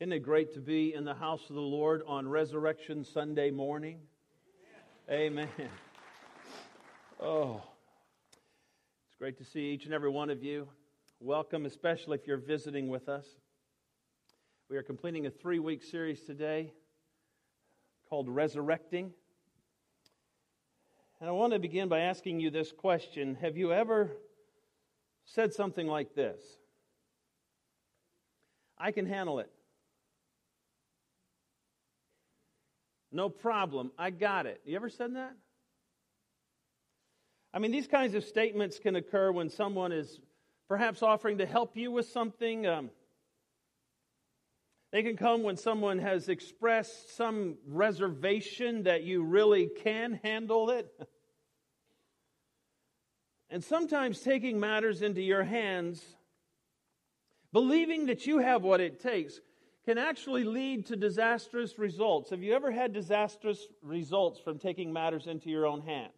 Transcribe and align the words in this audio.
Isn't 0.00 0.12
it 0.12 0.24
great 0.24 0.52
to 0.54 0.60
be 0.60 0.92
in 0.92 1.04
the 1.04 1.14
house 1.14 1.48
of 1.48 1.54
the 1.54 1.60
Lord 1.60 2.02
on 2.08 2.26
Resurrection 2.26 3.04
Sunday 3.04 3.52
morning? 3.52 4.00
Amen. 5.08 5.48
Oh, 7.20 7.62
it's 9.06 9.16
great 9.16 9.38
to 9.38 9.44
see 9.44 9.70
each 9.70 9.84
and 9.84 9.94
every 9.94 10.10
one 10.10 10.30
of 10.30 10.42
you. 10.42 10.66
Welcome, 11.20 11.64
especially 11.64 12.18
if 12.18 12.26
you're 12.26 12.38
visiting 12.38 12.88
with 12.88 13.08
us. 13.08 13.24
We 14.68 14.76
are 14.76 14.82
completing 14.82 15.26
a 15.26 15.30
three 15.30 15.60
week 15.60 15.84
series 15.84 16.22
today 16.22 16.72
called 18.10 18.28
Resurrecting. 18.28 19.12
And 21.20 21.28
I 21.28 21.32
want 21.32 21.52
to 21.52 21.60
begin 21.60 21.88
by 21.88 22.00
asking 22.00 22.40
you 22.40 22.50
this 22.50 22.72
question 22.72 23.36
Have 23.36 23.56
you 23.56 23.72
ever 23.72 24.10
said 25.24 25.54
something 25.54 25.86
like 25.86 26.16
this? 26.16 26.42
I 28.76 28.90
can 28.90 29.06
handle 29.06 29.38
it. 29.38 29.53
No 33.14 33.28
problem. 33.28 33.92
I 33.96 34.10
got 34.10 34.46
it. 34.46 34.60
You 34.64 34.74
ever 34.74 34.90
said 34.90 35.14
that? 35.14 35.36
I 37.54 37.60
mean, 37.60 37.70
these 37.70 37.86
kinds 37.86 38.16
of 38.16 38.24
statements 38.24 38.80
can 38.80 38.96
occur 38.96 39.30
when 39.30 39.50
someone 39.50 39.92
is 39.92 40.18
perhaps 40.66 41.00
offering 41.00 41.38
to 41.38 41.46
help 41.46 41.76
you 41.76 41.92
with 41.92 42.08
something. 42.08 42.66
Um, 42.66 42.90
they 44.90 45.04
can 45.04 45.16
come 45.16 45.44
when 45.44 45.56
someone 45.56 46.00
has 46.00 46.28
expressed 46.28 47.16
some 47.16 47.56
reservation 47.68 48.82
that 48.82 49.04
you 49.04 49.22
really 49.22 49.70
can 49.84 50.18
handle 50.24 50.70
it. 50.70 50.92
and 53.48 53.62
sometimes 53.62 54.18
taking 54.18 54.58
matters 54.58 55.02
into 55.02 55.22
your 55.22 55.44
hands, 55.44 56.04
believing 57.52 58.06
that 58.06 58.26
you 58.26 58.38
have 58.38 58.64
what 58.64 58.80
it 58.80 59.00
takes, 59.00 59.38
can 59.84 59.98
actually 59.98 60.44
lead 60.44 60.86
to 60.86 60.96
disastrous 60.96 61.78
results. 61.78 62.30
Have 62.30 62.42
you 62.42 62.54
ever 62.54 62.70
had 62.70 62.92
disastrous 62.92 63.66
results 63.82 64.40
from 64.40 64.58
taking 64.58 64.92
matters 64.92 65.26
into 65.26 65.50
your 65.50 65.66
own 65.66 65.82
hands? 65.82 66.12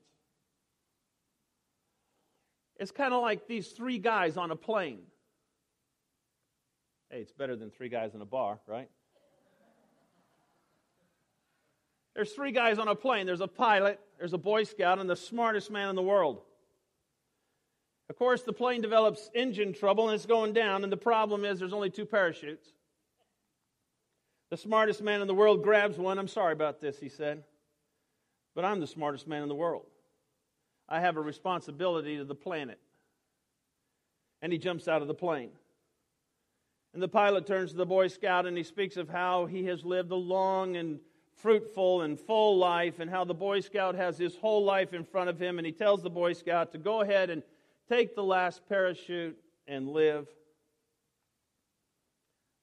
It's 2.79 2.91
kind 2.91 3.13
of 3.13 3.23
like 3.23 3.49
these 3.49 3.69
three 3.69 3.99
guys 3.99 4.37
on 4.37 4.51
a 4.51 4.57
plane. 4.57 5.01
Hey, 7.11 7.21
it's 7.21 7.33
better 7.33 7.57
than 7.57 7.71
three 7.71 7.89
guys 7.89 8.15
in 8.15 8.21
a 8.21 8.27
bar, 8.27 8.61
right? 8.67 8.89
There's 12.15 12.33
three 12.33 12.53
guys 12.53 12.79
on 12.79 12.89
a 12.89 12.95
plane. 12.95 13.27
There's 13.27 13.41
a 13.41 13.49
pilot, 13.49 14.01
there's 14.19 14.33
a 14.33 14.39
Boy 14.39 14.65
Scout, 14.65 14.99
and 14.99 15.09
the 15.09 15.17
smartest 15.17 15.71
man 15.71 15.89
in 15.89 15.97
the 15.97 16.03
world. 16.03 16.43
Of 18.09 18.17
course, 18.17 18.43
the 18.43 18.53
plane 18.53 18.81
develops 18.81 19.31
engine 19.35 19.73
trouble 19.73 20.09
and 20.09 20.15
it's 20.15 20.27
going 20.27 20.53
down, 20.53 20.85
and 20.85 20.93
the 20.93 20.97
problem 20.97 21.45
is 21.45 21.59
there's 21.59 21.73
only 21.73 21.91
two 21.91 22.07
parachutes. 22.07 22.73
The 24.51 24.57
smartest 24.57 25.03
man 25.03 25.21
in 25.21 25.27
the 25.27 25.35
world 25.35 25.63
grabs 25.63 25.99
one. 25.99 26.19
I'm 26.19 26.29
sorry 26.29 26.53
about 26.53 26.81
this, 26.81 26.99
he 26.99 27.09
said. 27.09 27.43
But 28.55 28.65
I'm 28.65 28.81
the 28.81 28.87
smartest 28.87 29.27
man 29.27 29.43
in 29.43 29.49
the 29.49 29.55
world. 29.55 29.87
I 30.89 31.01
have 31.01 31.17
a 31.17 31.21
responsibility 31.21 32.17
to 32.17 32.25
the 32.25 32.35
planet. 32.35 32.79
And 34.41 34.53
he 34.53 34.59
jumps 34.59 34.87
out 34.87 35.03
of 35.03 35.09
the 35.09 35.15
plane. 35.15 35.51
And 36.95 37.03
the 37.03 37.09
pilot 37.09 37.47
turns 37.47 37.73
to 37.73 37.77
the 37.77 37.85
Boy 37.85 38.09
Scout 38.09 38.47
and 38.47 38.57
he 38.57 38.63
speaks 38.63 38.97
of 38.97 39.09
how 39.09 39.47
he 39.47 39.67
has 39.67 39.85
lived 39.85 40.13
a 40.13 40.17
long 40.17 40.77
and 40.77 41.01
fruitful 41.35 42.03
and 42.03 42.19
full 42.19 42.57
life 42.57 43.01
and 43.01 43.11
how 43.11 43.25
the 43.25 43.35
Boy 43.35 43.61
Scout 43.61 43.95
has 43.95 44.17
his 44.17 44.37
whole 44.37 44.65
life 44.65 44.95
in 44.95 45.05
front 45.05 45.29
of 45.29 45.39
him. 45.39 45.59
And 45.59 45.67
he 45.67 45.73
tells 45.73 46.03
the 46.03 46.09
Boy 46.09 46.33
Scout 46.33 46.73
to 46.73 46.79
go 46.79 47.03
ahead 47.03 47.31
and 47.31 47.43
take 47.89 48.15
the 48.15 48.25
last 48.25 48.63
parachute 48.69 49.37
and 49.67 49.89
live. 49.89 50.29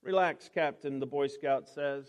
Relax, 0.04 0.50
Captain, 0.54 1.00
the 1.00 1.06
Boy 1.06 1.28
Scout 1.28 1.70
says. 1.70 2.06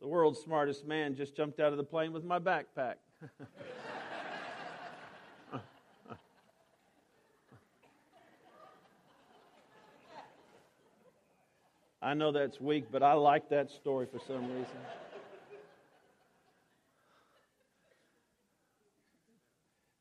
The 0.00 0.08
world's 0.08 0.40
smartest 0.40 0.86
man 0.86 1.14
just 1.14 1.36
jumped 1.36 1.60
out 1.60 1.72
of 1.72 1.76
the 1.76 1.84
plane 1.84 2.10
with 2.12 2.24
my 2.24 2.38
backpack. 2.38 2.94
I 12.00 12.14
know 12.14 12.32
that's 12.32 12.58
weak, 12.58 12.86
but 12.90 13.02
I 13.02 13.12
like 13.12 13.50
that 13.50 13.70
story 13.70 14.06
for 14.10 14.18
some 14.26 14.48
reason. 14.48 14.64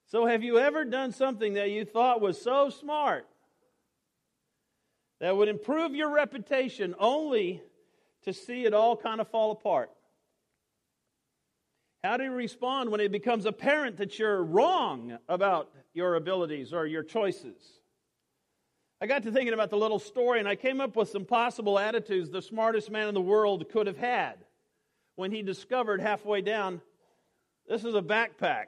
So, 0.06 0.26
have 0.26 0.44
you 0.44 0.58
ever 0.58 0.86
done 0.86 1.12
something 1.12 1.56
that 1.56 1.72
you 1.72 1.84
thought 1.84 2.22
was 2.22 2.42
so 2.42 2.70
smart 2.70 3.28
that 5.20 5.36
would 5.36 5.48
improve 5.48 5.96
your 5.96 6.10
reputation 6.12 6.96
only 7.00 7.62
to 8.24 8.34
see 8.34 8.66
it 8.66 8.74
all 8.74 8.96
kind 8.96 9.22
of 9.22 9.28
fall 9.28 9.52
apart? 9.52 9.92
How 12.04 12.16
do 12.18 12.24
you 12.24 12.32
respond 12.32 12.90
when 12.90 13.02
it 13.02 13.12
becomes 13.12 13.46
apparent 13.46 13.98
that 13.98 14.18
you're 14.18 14.42
wrong 14.42 15.18
about 15.28 15.70
your 15.94 16.16
abilities 16.16 16.74
or 16.74 16.86
your 16.86 17.04
choices? 17.04 17.58
I 19.02 19.08
got 19.08 19.24
to 19.24 19.32
thinking 19.32 19.54
about 19.54 19.70
the 19.70 19.78
little 19.78 20.00
story 20.00 20.40
and 20.40 20.48
I 20.48 20.56
came 20.56 20.82
up 20.82 20.96
with 20.96 21.10
some 21.10 21.26
possible 21.26 21.78
attitudes 21.78 22.30
the 22.30 22.42
smartest 22.42 22.90
man 22.90 23.08
in 23.08 23.14
the 23.14 23.22
world 23.22 23.70
could 23.70 23.88
have 23.88 23.98
had 23.98 24.36
when 25.16 25.32
he 25.32 25.42
discovered 25.42 26.02
halfway 26.02 26.42
down 26.42 26.82
this 27.68 27.86
is 27.86 27.94
a 27.94 28.02
backpack. 28.02 28.66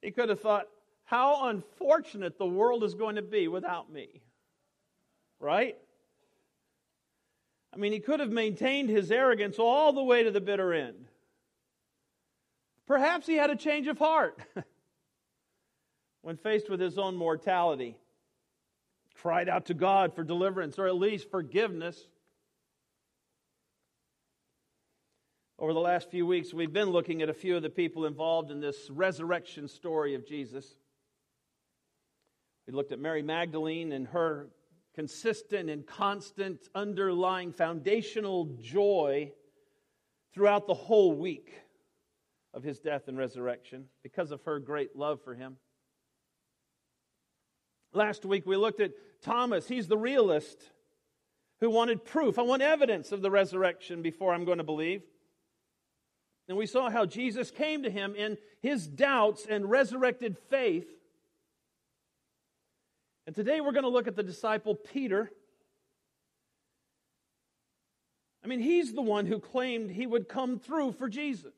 He 0.00 0.12
could 0.12 0.28
have 0.28 0.40
thought, 0.40 0.68
how 1.04 1.48
unfortunate 1.48 2.38
the 2.38 2.46
world 2.46 2.84
is 2.84 2.94
going 2.94 3.16
to 3.16 3.22
be 3.22 3.48
without 3.48 3.90
me. 3.90 4.22
Right? 5.40 5.76
I 7.72 7.78
mean, 7.78 7.92
he 7.92 8.00
could 8.00 8.20
have 8.20 8.30
maintained 8.30 8.88
his 8.88 9.10
arrogance 9.10 9.58
all 9.58 9.92
the 9.92 10.02
way 10.02 10.22
to 10.22 10.30
the 10.30 10.40
bitter 10.40 10.72
end. 10.72 11.06
Perhaps 12.86 13.26
he 13.26 13.34
had 13.34 13.50
a 13.50 13.56
change 13.56 13.86
of 13.86 13.98
heart 13.98 14.38
when 16.22 16.36
faced 16.36 16.70
with 16.70 16.80
his 16.80 16.96
own 16.96 17.16
mortality, 17.16 17.96
cried 19.14 19.48
out 19.48 19.66
to 19.66 19.74
God 19.74 20.14
for 20.14 20.24
deliverance 20.24 20.78
or 20.78 20.86
at 20.86 20.94
least 20.94 21.30
forgiveness. 21.30 22.08
Over 25.58 25.72
the 25.72 25.80
last 25.80 26.10
few 26.10 26.26
weeks, 26.26 26.54
we've 26.54 26.72
been 26.72 26.90
looking 26.90 27.22
at 27.22 27.28
a 27.28 27.34
few 27.34 27.56
of 27.56 27.62
the 27.62 27.70
people 27.70 28.06
involved 28.06 28.50
in 28.50 28.60
this 28.60 28.88
resurrection 28.90 29.68
story 29.68 30.14
of 30.14 30.26
Jesus. 30.26 30.66
We 32.66 32.72
looked 32.72 32.92
at 32.92 32.98
Mary 32.98 33.22
Magdalene 33.22 33.92
and 33.92 34.06
her 34.08 34.48
consistent 34.96 35.68
and 35.68 35.86
constant 35.86 36.68
underlying 36.74 37.52
foundational 37.52 38.46
joy 38.60 39.30
throughout 40.34 40.66
the 40.66 40.74
whole 40.74 41.12
week 41.12 41.52
of 42.54 42.62
his 42.62 42.80
death 42.80 43.06
and 43.06 43.18
resurrection 43.18 43.84
because 44.02 44.30
of 44.30 44.42
her 44.42 44.58
great 44.58 44.96
love 44.96 45.20
for 45.22 45.34
him. 45.34 45.56
Last 47.92 48.24
week 48.24 48.46
we 48.46 48.56
looked 48.56 48.80
at 48.80 48.92
Thomas. 49.22 49.68
He's 49.68 49.86
the 49.86 49.98
realist 49.98 50.58
who 51.60 51.70
wanted 51.70 52.04
proof. 52.04 52.38
I 52.38 52.42
want 52.42 52.62
evidence 52.62 53.12
of 53.12 53.20
the 53.20 53.30
resurrection 53.30 54.00
before 54.00 54.32
I'm 54.32 54.46
going 54.46 54.58
to 54.58 54.64
believe. 54.64 55.02
And 56.48 56.56
we 56.56 56.66
saw 56.66 56.90
how 56.90 57.04
Jesus 57.04 57.50
came 57.50 57.82
to 57.82 57.90
him 57.90 58.14
in 58.14 58.38
his 58.62 58.86
doubts 58.86 59.46
and 59.48 59.68
resurrected 59.68 60.38
faith 60.48 60.88
and 63.26 63.34
today 63.34 63.60
we're 63.60 63.72
going 63.72 63.84
to 63.84 63.90
look 63.90 64.06
at 64.06 64.16
the 64.16 64.22
disciple 64.22 64.74
Peter. 64.74 65.30
I 68.44 68.48
mean, 68.48 68.60
he's 68.60 68.92
the 68.92 69.02
one 69.02 69.26
who 69.26 69.40
claimed 69.40 69.90
he 69.90 70.06
would 70.06 70.28
come 70.28 70.60
through 70.60 70.92
for 70.92 71.08
Jesus. 71.08 71.54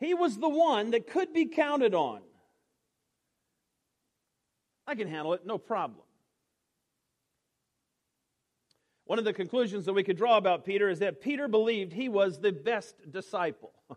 He 0.00 0.14
was 0.14 0.36
the 0.36 0.48
one 0.48 0.90
that 0.90 1.06
could 1.06 1.32
be 1.32 1.46
counted 1.46 1.94
on. 1.94 2.20
I 4.86 4.94
can 4.94 5.06
handle 5.06 5.34
it, 5.34 5.46
no 5.46 5.58
problem. 5.58 6.02
One 9.04 9.18
of 9.18 9.24
the 9.24 9.32
conclusions 9.32 9.84
that 9.86 9.92
we 9.92 10.02
could 10.02 10.16
draw 10.16 10.36
about 10.36 10.64
Peter 10.64 10.88
is 10.88 10.98
that 10.98 11.20
Peter 11.20 11.46
believed 11.46 11.92
he 11.92 12.08
was 12.08 12.40
the 12.40 12.52
best 12.52 12.94
disciple. 13.10 13.72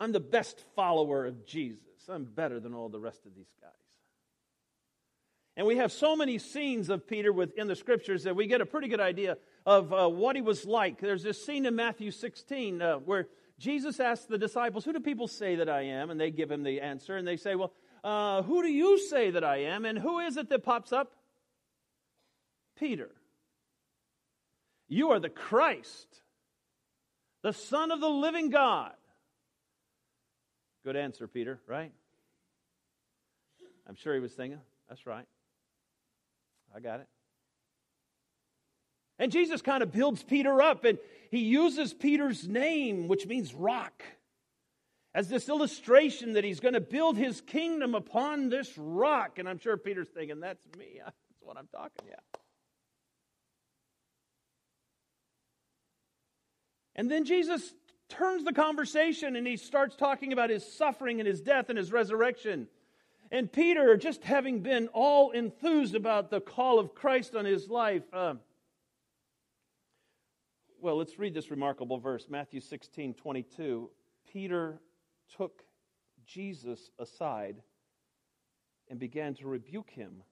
I'm 0.00 0.12
the 0.12 0.20
best 0.20 0.60
follower 0.74 1.24
of 1.24 1.46
Jesus. 1.46 1.85
I'm 2.08 2.24
better 2.24 2.60
than 2.60 2.74
all 2.74 2.88
the 2.88 3.00
rest 3.00 3.26
of 3.26 3.34
these 3.34 3.52
guys. 3.60 3.72
And 5.56 5.66
we 5.66 5.76
have 5.76 5.90
so 5.90 6.14
many 6.14 6.38
scenes 6.38 6.90
of 6.90 7.06
Peter 7.06 7.32
within 7.32 7.66
the 7.66 7.76
scriptures 7.76 8.24
that 8.24 8.36
we 8.36 8.46
get 8.46 8.60
a 8.60 8.66
pretty 8.66 8.88
good 8.88 9.00
idea 9.00 9.38
of 9.64 9.92
uh, 9.92 10.08
what 10.08 10.36
he 10.36 10.42
was 10.42 10.66
like. 10.66 11.00
There's 11.00 11.22
this 11.22 11.44
scene 11.44 11.64
in 11.64 11.74
Matthew 11.74 12.10
16 12.10 12.82
uh, 12.82 12.96
where 12.96 13.28
Jesus 13.58 13.98
asks 13.98 14.26
the 14.26 14.36
disciples, 14.36 14.84
Who 14.84 14.92
do 14.92 15.00
people 15.00 15.28
say 15.28 15.56
that 15.56 15.68
I 15.68 15.82
am? 15.82 16.10
And 16.10 16.20
they 16.20 16.30
give 16.30 16.50
him 16.50 16.62
the 16.62 16.82
answer. 16.82 17.16
And 17.16 17.26
they 17.26 17.38
say, 17.38 17.54
Well, 17.54 17.72
uh, 18.04 18.42
who 18.42 18.62
do 18.62 18.68
you 18.68 18.98
say 18.98 19.30
that 19.30 19.44
I 19.44 19.62
am? 19.62 19.86
And 19.86 19.98
who 19.98 20.18
is 20.18 20.36
it 20.36 20.50
that 20.50 20.62
pops 20.62 20.92
up? 20.92 21.12
Peter. 22.78 23.10
You 24.88 25.10
are 25.10 25.18
the 25.18 25.30
Christ, 25.30 26.06
the 27.42 27.52
Son 27.52 27.90
of 27.90 28.00
the 28.00 28.08
living 28.08 28.50
God. 28.50 28.92
Good 30.86 30.94
answer, 30.94 31.26
Peter, 31.26 31.58
right? 31.66 31.90
I'm 33.88 33.96
sure 33.96 34.14
he 34.14 34.20
was 34.20 34.34
thinking, 34.34 34.60
that's 34.88 35.04
right. 35.04 35.26
I 36.72 36.78
got 36.78 37.00
it. 37.00 37.08
And 39.18 39.32
Jesus 39.32 39.62
kind 39.62 39.82
of 39.82 39.90
builds 39.90 40.22
Peter 40.22 40.62
up 40.62 40.84
and 40.84 40.98
he 41.32 41.40
uses 41.40 41.92
Peter's 41.92 42.46
name, 42.46 43.08
which 43.08 43.26
means 43.26 43.52
rock, 43.52 44.04
as 45.12 45.28
this 45.28 45.48
illustration 45.48 46.34
that 46.34 46.44
he's 46.44 46.60
going 46.60 46.74
to 46.74 46.80
build 46.80 47.16
his 47.16 47.40
kingdom 47.40 47.96
upon 47.96 48.48
this 48.48 48.72
rock. 48.78 49.40
And 49.40 49.48
I'm 49.48 49.58
sure 49.58 49.76
Peter's 49.76 50.10
thinking, 50.10 50.38
that's 50.38 50.64
me. 50.78 51.00
That's 51.04 51.16
what 51.40 51.58
I'm 51.58 51.66
talking, 51.66 52.06
yeah. 52.08 52.38
And 56.94 57.10
then 57.10 57.24
Jesus 57.24 57.74
turns 58.08 58.44
the 58.44 58.52
conversation 58.52 59.36
and 59.36 59.46
he 59.46 59.56
starts 59.56 59.96
talking 59.96 60.32
about 60.32 60.50
his 60.50 60.64
suffering 60.64 61.20
and 61.20 61.26
his 61.26 61.40
death 61.40 61.68
and 61.68 61.78
his 61.78 61.92
resurrection. 61.92 62.68
And 63.30 63.50
Peter, 63.50 63.96
just 63.96 64.22
having 64.22 64.60
been 64.60 64.88
all 64.88 65.32
enthused 65.32 65.94
about 65.94 66.30
the 66.30 66.40
call 66.40 66.78
of 66.78 66.94
Christ 66.94 67.34
on 67.34 67.44
his 67.44 67.68
life, 67.68 68.04
uh, 68.12 68.34
well, 70.80 70.96
let's 70.96 71.18
read 71.18 71.34
this 71.34 71.50
remarkable 71.50 71.98
verse 71.98 72.26
Matthew 72.30 72.60
16 72.60 73.14
22. 73.14 73.90
Peter 74.32 74.80
took 75.36 75.64
Jesus 76.24 76.90
aside 76.98 77.56
and 78.88 78.98
began 78.98 79.34
to 79.34 79.48
rebuke 79.48 79.90
him, 79.90 80.22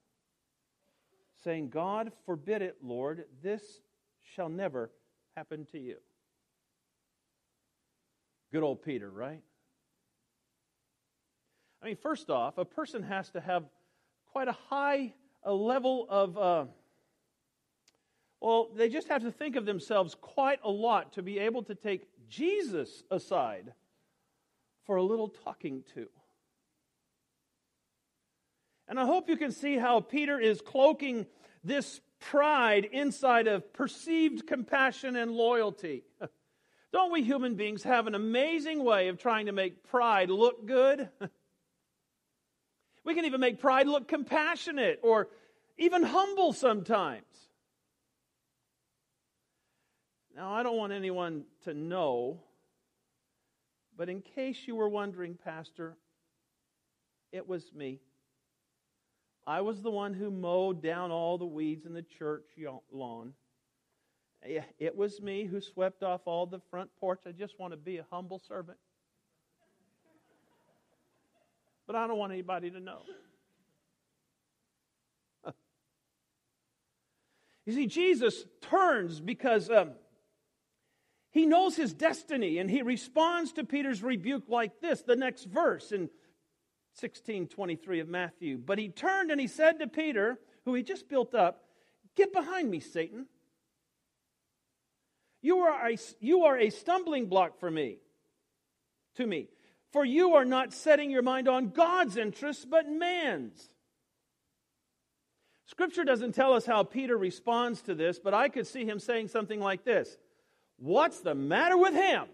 saying, 1.43 1.71
God 1.71 2.13
forbid 2.25 2.63
it, 2.63 2.77
Lord, 2.83 3.25
this 3.43 3.81
shall 4.23 4.49
never 4.49 4.93
happen 5.37 5.67
to 5.73 5.79
you. 5.79 5.97
Good 8.55 8.63
old 8.63 8.83
Peter, 8.83 9.11
right? 9.11 9.43
I 11.83 11.87
mean, 11.87 11.97
first 11.97 12.31
off, 12.31 12.57
a 12.57 12.65
person 12.65 13.03
has 13.03 13.29
to 13.31 13.41
have 13.41 13.65
quite 14.31 14.47
a 14.47 14.53
high 14.53 15.13
a 15.43 15.53
level 15.53 16.07
of. 16.09 16.39
Uh, 16.39 16.65
well, 18.41 18.69
they 18.77 18.89
just 18.89 19.09
have 19.09 19.23
to 19.23 19.33
think 19.33 19.57
of 19.57 19.67
themselves 19.67 20.15
quite 20.15 20.61
a 20.63 20.71
lot 20.71 21.15
to 21.15 21.23
be 21.23 21.41
able 21.41 21.65
to 21.65 21.75
take 21.75 22.07
Jesus 22.29 23.03
aside 23.11 23.73
for 24.87 24.95
a 24.95 25.03
little 25.03 25.31
talking 25.31 25.83
to. 25.95 26.07
And 28.87 29.01
I 29.01 29.05
hope 29.05 29.29
you 29.29 29.37
can 29.37 29.51
see 29.51 29.79
how 29.79 29.99
Peter 29.99 30.39
is 30.39 30.61
cloaking 30.61 31.27
this 31.65 32.01
pride 32.21 32.85
inside 32.85 33.49
of 33.49 33.73
perceived 33.73 34.47
compassion 34.47 35.17
and 35.17 35.33
loyalty. 35.33 36.05
Don't 36.95 37.11
we 37.11 37.25
human 37.25 37.57
beings 37.57 37.83
have 37.83 38.07
an 38.07 38.15
amazing 38.15 38.85
way 38.85 39.09
of 39.09 39.19
trying 39.19 39.47
to 39.47 39.53
make 39.53 39.83
pride 39.89 40.31
look 40.31 40.65
good? 40.65 41.09
we 43.05 43.17
can 43.17 43.25
even 43.25 43.41
make 43.41 43.59
pride 43.59 43.89
look 43.89 44.07
compassionate 44.07 45.01
or 45.03 45.27
even 45.77 46.05
humble 46.05 46.53
sometimes. 46.53 47.25
Now, 50.37 50.53
I 50.55 50.63
don't 50.63 50.77
want 50.77 50.93
anyone 50.93 51.47
to 51.65 51.75
know, 51.75 52.39
but 53.97 54.09
in 54.09 54.21
case 54.21 54.59
you 54.65 54.77
were 54.77 54.89
wondering, 54.89 55.37
Pastor, 55.45 55.97
it 57.33 57.49
was 57.49 57.65
me. 57.75 57.99
I 59.45 59.63
was 59.63 59.83
the 59.83 59.91
one 59.91 60.15
who 60.15 60.31
mowed 60.31 60.81
down 60.81 61.11
all 61.11 61.39
the 61.39 61.45
weeds 61.45 61.87
in 61.87 61.93
the 61.93 62.03
church 62.03 62.45
lawn. 62.93 63.33
It 64.45 64.97
was 64.97 65.21
me 65.23 65.45
who 65.45 65.61
swept 65.61 66.03
off 66.03 66.23
all 66.27 66.47
the 66.47 66.61
front 66.71 66.91
porch. 67.01 67.21
I 67.27 67.33
just 67.33 67.59
want 67.59 67.73
to 67.73 67.79
be 67.79 67.97
a 67.99 68.05
humble 68.11 68.39
servant. 68.47 68.79
But 71.87 71.97
I 71.97 72.07
don't 72.07 72.19
want 72.19 72.33
anybody 72.33 72.71
to 72.71 72.81
know. 72.81 73.01
you 77.67 77.73
see, 77.73 77.87
Jesus 77.87 78.45
turns 78.61 79.21
because 79.21 79.71
um, 79.71 79.93
he 81.31 81.47
knows 81.47 81.77
his 81.77 81.95
destiny 81.95 82.59
and 82.59 82.71
he 82.71 82.83
responds 82.83 83.53
to 83.53 83.65
Peter's 83.65 84.03
rebuke 84.03 84.45
like 84.49 84.81
this 84.81 85.03
the 85.03 85.17
next 85.17 85.45
verse 85.45 85.91
in 85.93 86.03
1623 87.01 88.01
of 88.01 88.09
Matthew. 88.09 88.59
But 88.59 88.79
he 88.79 88.89
turned 88.89 89.31
and 89.31 89.41
he 89.41 89.47
said 89.47 89.79
to 89.81 89.87
Peter, 89.87 90.39
who 90.65 90.75
he 90.75 90.83
just 90.83 91.09
built 91.09 91.35
up, 91.35 91.63
Get 92.17 92.33
behind 92.33 92.71
me, 92.71 92.79
Satan. 92.79 93.27
You 95.45 95.59
are 95.59 95.91
a, 95.91 95.99
you 96.21 96.45
are 96.45 96.57
a 96.57 96.71
stumbling 96.71 97.27
block 97.27 97.61
for 97.61 97.71
me, 97.71 97.99
to 99.17 99.27
me. 99.27 99.49
For 99.93 100.03
you 100.03 100.37
are 100.37 100.45
not 100.47 100.73
setting 100.73 101.11
your 101.11 101.21
mind 101.21 101.49
on 101.49 101.69
God's 101.69 102.17
interests, 102.17 102.65
but 102.65 102.89
man's. 102.89 103.69
Scripture 105.67 106.03
doesn't 106.03 106.35
tell 106.35 106.55
us 106.55 106.65
how 106.65 106.83
Peter 106.83 107.19
responds 107.19 107.83
to 107.83 107.95
this, 107.95 108.19
but 108.19 108.33
I 108.33 108.49
could 108.49 108.67
see 108.67 108.87
him 108.87 108.99
saying 108.99 109.29
something 109.29 109.61
like 109.61 109.85
this 109.85 110.17
What's 110.79 111.21
the 111.21 111.35
matter 111.35 111.77
with 111.77 111.93
him? 111.93 112.25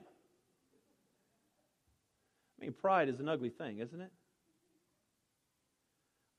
I 2.61 2.65
mean, 2.65 2.73
pride 2.73 3.09
is 3.09 3.19
an 3.19 3.29
ugly 3.29 3.51
thing, 3.51 3.79
isn't 3.81 4.01
it? 4.01 4.13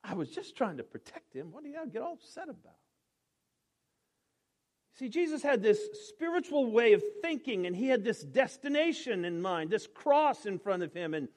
I 0.02 0.14
was 0.14 0.30
just 0.30 0.56
trying 0.56 0.78
to 0.78 0.84
protect 0.84 1.34
him. 1.34 1.52
What 1.52 1.64
do 1.64 1.68
you 1.68 1.76
get 1.92 2.00
all 2.00 2.14
upset 2.14 2.48
about? 2.48 2.81
See, 4.98 5.08
Jesus 5.08 5.42
had 5.42 5.62
this 5.62 5.80
spiritual 6.08 6.70
way 6.70 6.92
of 6.92 7.02
thinking, 7.22 7.66
and 7.66 7.74
he 7.74 7.88
had 7.88 8.04
this 8.04 8.22
destination 8.22 9.24
in 9.24 9.40
mind, 9.40 9.70
this 9.70 9.86
cross 9.86 10.44
in 10.44 10.58
front 10.58 10.82
of 10.82 10.92
him. 10.92 11.14
And 11.14 11.28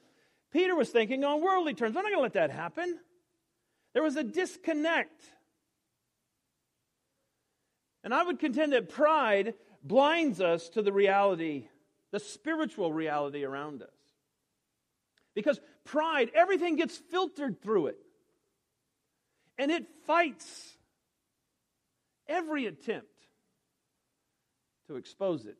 Peter 0.52 0.74
was 0.74 0.90
thinking 0.90 1.24
on 1.24 1.42
worldly 1.42 1.74
terms. 1.74 1.96
I'm 1.96 2.02
not 2.02 2.10
going 2.10 2.18
to 2.18 2.22
let 2.22 2.34
that 2.34 2.50
happen. 2.50 2.98
There 3.94 4.02
was 4.02 4.16
a 4.16 4.24
disconnect. 4.24 5.22
And 8.04 8.12
I 8.12 8.22
would 8.22 8.38
contend 8.38 8.72
that 8.74 8.90
pride 8.90 9.54
blinds 9.82 10.40
us 10.40 10.68
to 10.70 10.82
the 10.82 10.92
reality, 10.92 11.68
the 12.12 12.20
spiritual 12.20 12.92
reality 12.92 13.42
around 13.42 13.82
us. 13.82 13.88
Because 15.34 15.58
pride, 15.84 16.30
everything 16.34 16.76
gets 16.76 16.96
filtered 16.96 17.62
through 17.62 17.88
it. 17.88 17.98
And 19.58 19.70
it 19.70 19.86
fights 20.06 20.76
every 22.28 22.66
attempt 22.66 23.08
to 24.86 24.96
expose 24.96 25.46
it. 25.46 25.56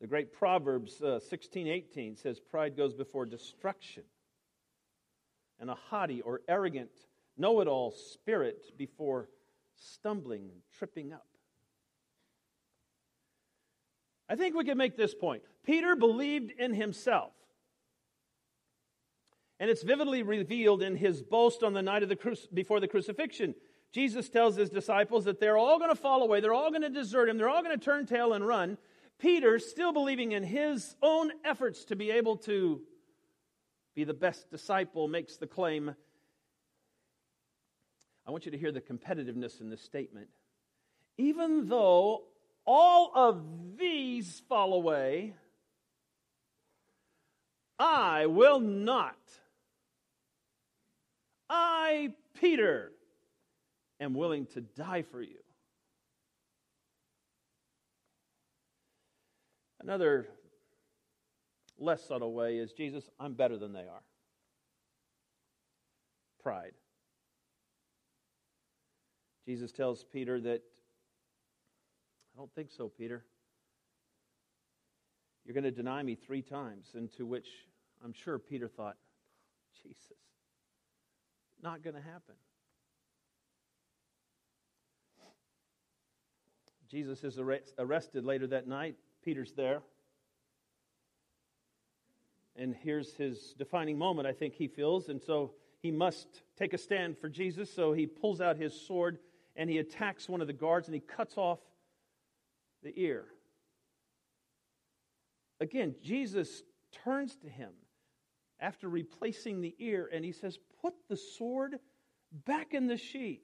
The 0.00 0.06
great 0.06 0.32
Proverbs 0.32 1.00
uh, 1.00 1.20
16 1.20 1.68
18 1.68 2.16
says, 2.16 2.40
Pride 2.40 2.76
goes 2.76 2.94
before 2.94 3.24
destruction, 3.24 4.02
and 5.60 5.70
a 5.70 5.76
haughty 5.90 6.20
or 6.22 6.40
arrogant, 6.48 6.90
know 7.38 7.60
it 7.60 7.68
all 7.68 7.92
spirit 7.92 8.76
before 8.76 9.28
stumbling 9.76 10.50
and 10.50 10.60
tripping 10.76 11.12
up. 11.12 11.26
I 14.28 14.34
think 14.34 14.56
we 14.56 14.64
can 14.64 14.78
make 14.78 14.96
this 14.96 15.14
point. 15.14 15.42
Peter 15.64 15.94
believed 15.94 16.52
in 16.58 16.74
himself. 16.74 17.32
And 19.60 19.70
it's 19.70 19.82
vividly 19.82 20.24
revealed 20.24 20.82
in 20.82 20.96
his 20.96 21.22
boast 21.22 21.62
on 21.62 21.72
the 21.74 21.82
night 21.82 22.02
of 22.02 22.08
the 22.08 22.48
before 22.52 22.80
the 22.80 22.88
crucifixion. 22.88 23.54
Jesus 23.92 24.30
tells 24.30 24.56
his 24.56 24.70
disciples 24.70 25.24
that 25.24 25.38
they're 25.38 25.58
all 25.58 25.78
going 25.78 25.90
to 25.90 25.96
fall 25.96 26.22
away, 26.22 26.40
they're 26.40 26.54
all 26.54 26.70
going 26.70 26.82
to 26.82 26.88
desert 26.88 27.28
him, 27.28 27.36
they're 27.36 27.50
all 27.50 27.62
going 27.62 27.78
to 27.78 27.84
turn 27.84 28.06
tail 28.06 28.32
and 28.32 28.46
run. 28.46 28.78
Peter, 29.18 29.58
still 29.58 29.92
believing 29.92 30.32
in 30.32 30.42
his 30.42 30.96
own 31.02 31.30
efforts 31.44 31.84
to 31.84 31.94
be 31.94 32.10
able 32.10 32.36
to 32.36 32.80
be 33.94 34.04
the 34.04 34.14
best 34.14 34.50
disciple, 34.50 35.06
makes 35.06 35.36
the 35.36 35.46
claim. 35.46 35.94
I 38.26 38.30
want 38.30 38.46
you 38.46 38.52
to 38.52 38.58
hear 38.58 38.72
the 38.72 38.80
competitiveness 38.80 39.60
in 39.60 39.68
this 39.68 39.82
statement. 39.82 40.28
Even 41.18 41.68
though 41.68 42.22
all 42.64 43.12
of 43.14 43.76
these 43.78 44.42
fall 44.48 44.72
away, 44.72 45.34
I 47.78 48.26
will 48.26 48.60
not. 48.60 49.18
I, 51.50 52.14
Peter, 52.40 52.92
am 54.02 54.14
willing 54.14 54.46
to 54.46 54.60
die 54.60 55.02
for 55.02 55.22
you. 55.22 55.38
Another 59.80 60.28
less 61.78 62.06
subtle 62.06 62.32
way 62.32 62.58
is 62.58 62.72
Jesus, 62.72 63.08
I'm 63.18 63.34
better 63.34 63.58
than 63.58 63.72
they 63.72 63.80
are. 63.80 64.02
Pride. 66.42 66.72
Jesus 69.44 69.72
tells 69.72 70.04
Peter 70.04 70.40
that 70.40 70.62
I 72.34 72.38
don't 72.38 72.52
think 72.54 72.70
so, 72.70 72.88
Peter. 72.88 73.24
You're 75.44 75.54
going 75.54 75.64
to 75.64 75.70
deny 75.72 76.02
me 76.02 76.14
three 76.14 76.42
times. 76.42 76.92
And 76.94 77.12
to 77.14 77.26
which 77.26 77.48
I'm 78.04 78.12
sure 78.12 78.38
Peter 78.38 78.68
thought, 78.68 78.96
Jesus, 79.82 80.18
not 81.62 81.82
going 81.82 81.96
to 81.96 82.02
happen. 82.02 82.36
Jesus 86.92 87.24
is 87.24 87.38
arrested 87.78 88.26
later 88.26 88.46
that 88.48 88.68
night. 88.68 88.96
Peter's 89.24 89.52
there. 89.52 89.80
And 92.54 92.76
here's 92.82 93.14
his 93.14 93.54
defining 93.56 93.96
moment, 93.96 94.28
I 94.28 94.34
think 94.34 94.52
he 94.52 94.68
feels. 94.68 95.08
And 95.08 95.18
so 95.18 95.52
he 95.80 95.90
must 95.90 96.28
take 96.58 96.74
a 96.74 96.78
stand 96.78 97.16
for 97.16 97.30
Jesus, 97.30 97.72
so 97.72 97.94
he 97.94 98.06
pulls 98.06 98.42
out 98.42 98.58
his 98.58 98.78
sword 98.78 99.20
and 99.56 99.70
he 99.70 99.78
attacks 99.78 100.28
one 100.28 100.42
of 100.42 100.46
the 100.46 100.52
guards 100.52 100.86
and 100.86 100.94
he 100.94 101.00
cuts 101.00 101.38
off 101.38 101.60
the 102.82 102.92
ear. 103.00 103.24
Again, 105.60 105.94
Jesus 106.02 106.62
turns 107.04 107.36
to 107.36 107.48
him 107.48 107.70
after 108.60 108.86
replacing 108.86 109.62
the 109.62 109.74
ear 109.78 110.10
and 110.12 110.26
he 110.26 110.32
says, 110.32 110.58
Put 110.82 110.92
the 111.08 111.16
sword 111.16 111.78
back 112.44 112.74
in 112.74 112.86
the 112.86 112.98
sheath. 112.98 113.40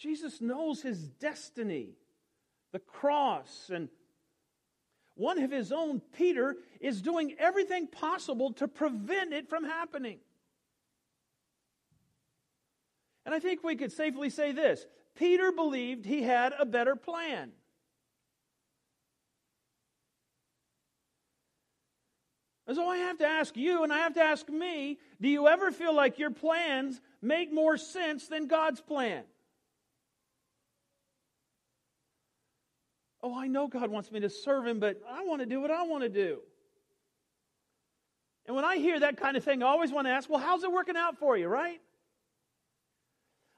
Jesus 0.00 0.40
knows 0.40 0.80
his 0.80 0.98
destiny, 0.98 1.90
the 2.72 2.78
cross, 2.78 3.70
and 3.72 3.90
one 5.14 5.38
of 5.42 5.50
his 5.50 5.72
own, 5.72 6.00
Peter, 6.16 6.56
is 6.80 7.02
doing 7.02 7.36
everything 7.38 7.86
possible 7.86 8.54
to 8.54 8.66
prevent 8.66 9.34
it 9.34 9.50
from 9.50 9.62
happening. 9.62 10.18
And 13.26 13.34
I 13.34 13.40
think 13.40 13.62
we 13.62 13.76
could 13.76 13.92
safely 13.92 14.30
say 14.30 14.52
this 14.52 14.86
Peter 15.14 15.52
believed 15.52 16.06
he 16.06 16.22
had 16.22 16.54
a 16.58 16.64
better 16.64 16.96
plan. 16.96 17.52
And 22.66 22.76
so 22.76 22.88
I 22.88 22.98
have 22.98 23.18
to 23.18 23.26
ask 23.26 23.54
you, 23.56 23.82
and 23.82 23.92
I 23.92 23.98
have 23.98 24.14
to 24.14 24.22
ask 24.22 24.48
me 24.48 24.98
do 25.20 25.28
you 25.28 25.46
ever 25.46 25.70
feel 25.70 25.94
like 25.94 26.18
your 26.18 26.30
plans 26.30 26.98
make 27.20 27.52
more 27.52 27.76
sense 27.76 28.28
than 28.28 28.46
God's 28.46 28.80
plan? 28.80 29.24
Oh, 33.22 33.38
I 33.38 33.48
know 33.48 33.68
God 33.68 33.90
wants 33.90 34.10
me 34.10 34.20
to 34.20 34.30
serve 34.30 34.66
Him, 34.66 34.80
but 34.80 35.00
I 35.08 35.24
want 35.24 35.40
to 35.40 35.46
do 35.46 35.60
what 35.60 35.70
I 35.70 35.82
want 35.82 36.02
to 36.04 36.08
do. 36.08 36.40
And 38.46 38.56
when 38.56 38.64
I 38.64 38.78
hear 38.78 38.98
that 39.00 39.16
kind 39.16 39.36
of 39.36 39.44
thing, 39.44 39.62
I 39.62 39.66
always 39.66 39.92
want 39.92 40.06
to 40.06 40.10
ask, 40.10 40.28
well, 40.28 40.40
how's 40.40 40.64
it 40.64 40.72
working 40.72 40.96
out 40.96 41.18
for 41.18 41.36
you, 41.36 41.46
right? 41.46 41.80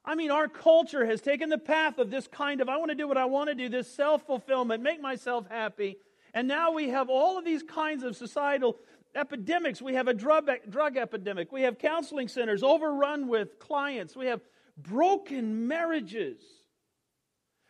I 0.04 0.16
mean, 0.16 0.30
our 0.30 0.48
culture 0.48 1.06
has 1.06 1.20
taken 1.20 1.48
the 1.48 1.58
path 1.58 1.98
of 1.98 2.10
this 2.10 2.26
kind 2.26 2.60
of, 2.60 2.68
I 2.68 2.76
want 2.76 2.90
to 2.90 2.96
do 2.96 3.06
what 3.06 3.16
I 3.16 3.26
want 3.26 3.48
to 3.50 3.54
do, 3.54 3.68
this 3.68 3.90
self 3.90 4.26
fulfillment, 4.26 4.82
make 4.82 5.00
myself 5.00 5.46
happy. 5.48 5.96
And 6.34 6.48
now 6.48 6.72
we 6.72 6.88
have 6.88 7.08
all 7.08 7.38
of 7.38 7.44
these 7.44 7.62
kinds 7.62 8.02
of 8.02 8.16
societal 8.16 8.78
epidemics. 9.14 9.80
We 9.80 9.94
have 9.94 10.08
a 10.08 10.14
drug, 10.14 10.50
drug 10.68 10.96
epidemic. 10.96 11.52
We 11.52 11.62
have 11.62 11.78
counseling 11.78 12.28
centers 12.28 12.62
overrun 12.62 13.28
with 13.28 13.58
clients. 13.58 14.16
We 14.16 14.26
have 14.26 14.40
broken 14.76 15.68
marriages. 15.68 16.42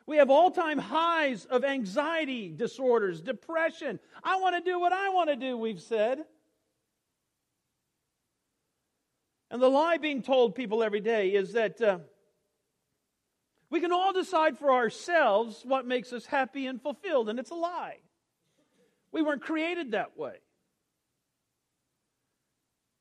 We 0.07 0.17
have 0.17 0.31
all 0.31 0.51
time 0.51 0.79
highs 0.79 1.45
of 1.45 1.65
anxiety 1.65 2.49
disorders, 2.51 3.21
depression. 3.21 4.01
I 4.23 4.41
want 4.41 4.57
to 4.57 4.71
do 4.71 4.81
what 4.81 4.93
I 4.93 5.11
want 5.11 5.31
to 5.31 5.37
do, 5.37 5.57
we've 5.57 5.81
said. 5.81 6.25
And 9.51 9.63
the 9.63 9.69
lie 9.69 9.99
being 9.99 10.23
told 10.23 10.55
people 10.55 10.83
every 10.83 11.01
day 11.01 11.29
is 11.29 11.53
that 11.53 11.81
uh, 11.81 11.99
we 13.71 13.81
can 13.81 13.93
all 13.93 14.13
decide 14.13 14.59
for 14.59 14.73
ourselves 14.73 15.63
what 15.65 15.87
makes 15.87 16.13
us 16.13 16.27
happy 16.27 16.67
and 16.67 16.81
fulfilled, 16.81 17.29
and 17.29 17.39
it's 17.39 17.51
a 17.51 17.55
lie. 17.55 17.99
We 19.13 19.23
weren't 19.23 19.43
created 19.43 19.93
that 19.93 20.17
way. 20.17 20.37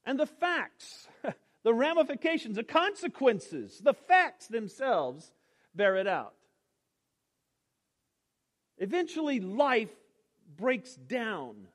And 0.06 0.20
the 0.20 0.26
facts, 0.26 1.08
the 1.64 1.74
ramifications, 1.74 2.58
the 2.58 2.64
consequences, 2.64 3.80
the 3.84 3.94
facts 3.94 4.48
themselves 4.48 5.32
bear 5.74 5.96
it 5.96 6.08
out. 6.08 6.34
Eventually, 8.82 9.40
life 9.40 9.92
breaks 10.58 10.96
down 10.96 11.68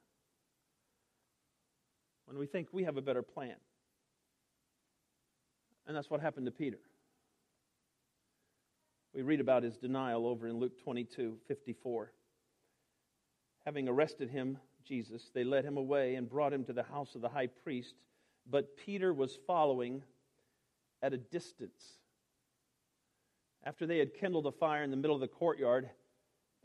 when 2.27 2.37
we 2.37 2.47
think 2.47 2.67
we 2.73 2.83
have 2.83 2.97
a 2.97 3.01
better 3.01 3.23
plan. 3.23 3.55
And 5.87 5.97
that's 5.97 6.11
what 6.11 6.21
happened 6.21 6.47
to 6.47 6.53
Peter. 6.53 6.81
We 9.15 9.23
read 9.23 9.39
about 9.39 9.63
his 9.63 9.77
denial 9.77 10.27
over 10.27 10.49
in 10.49 10.59
Luke 10.59 10.83
22 10.83 11.39
54. 11.47 12.11
Having 13.65 13.89
arrested 13.89 14.29
him, 14.29 14.59
Jesus, 14.85 15.31
they 15.33 15.45
led 15.45 15.65
him 15.65 15.77
away 15.77 16.17
and 16.17 16.29
brought 16.29 16.53
him 16.53 16.65
to 16.65 16.73
the 16.73 16.83
house 16.83 17.15
of 17.15 17.21
the 17.21 17.29
high 17.29 17.47
priest. 17.47 17.95
But 18.51 18.77
Peter 18.77 19.15
was 19.15 19.39
following 19.47 20.03
at 21.03 21.13
a 21.13 21.19
distance. 21.19 22.01
After 23.63 23.87
they 23.87 23.99
had 23.99 24.13
kindled 24.13 24.47
a 24.47 24.53
fire 24.53 24.83
in 24.83 24.91
the 24.91 24.97
middle 24.97 25.15
of 25.15 25.21
the 25.21 25.29
courtyard, 25.29 25.89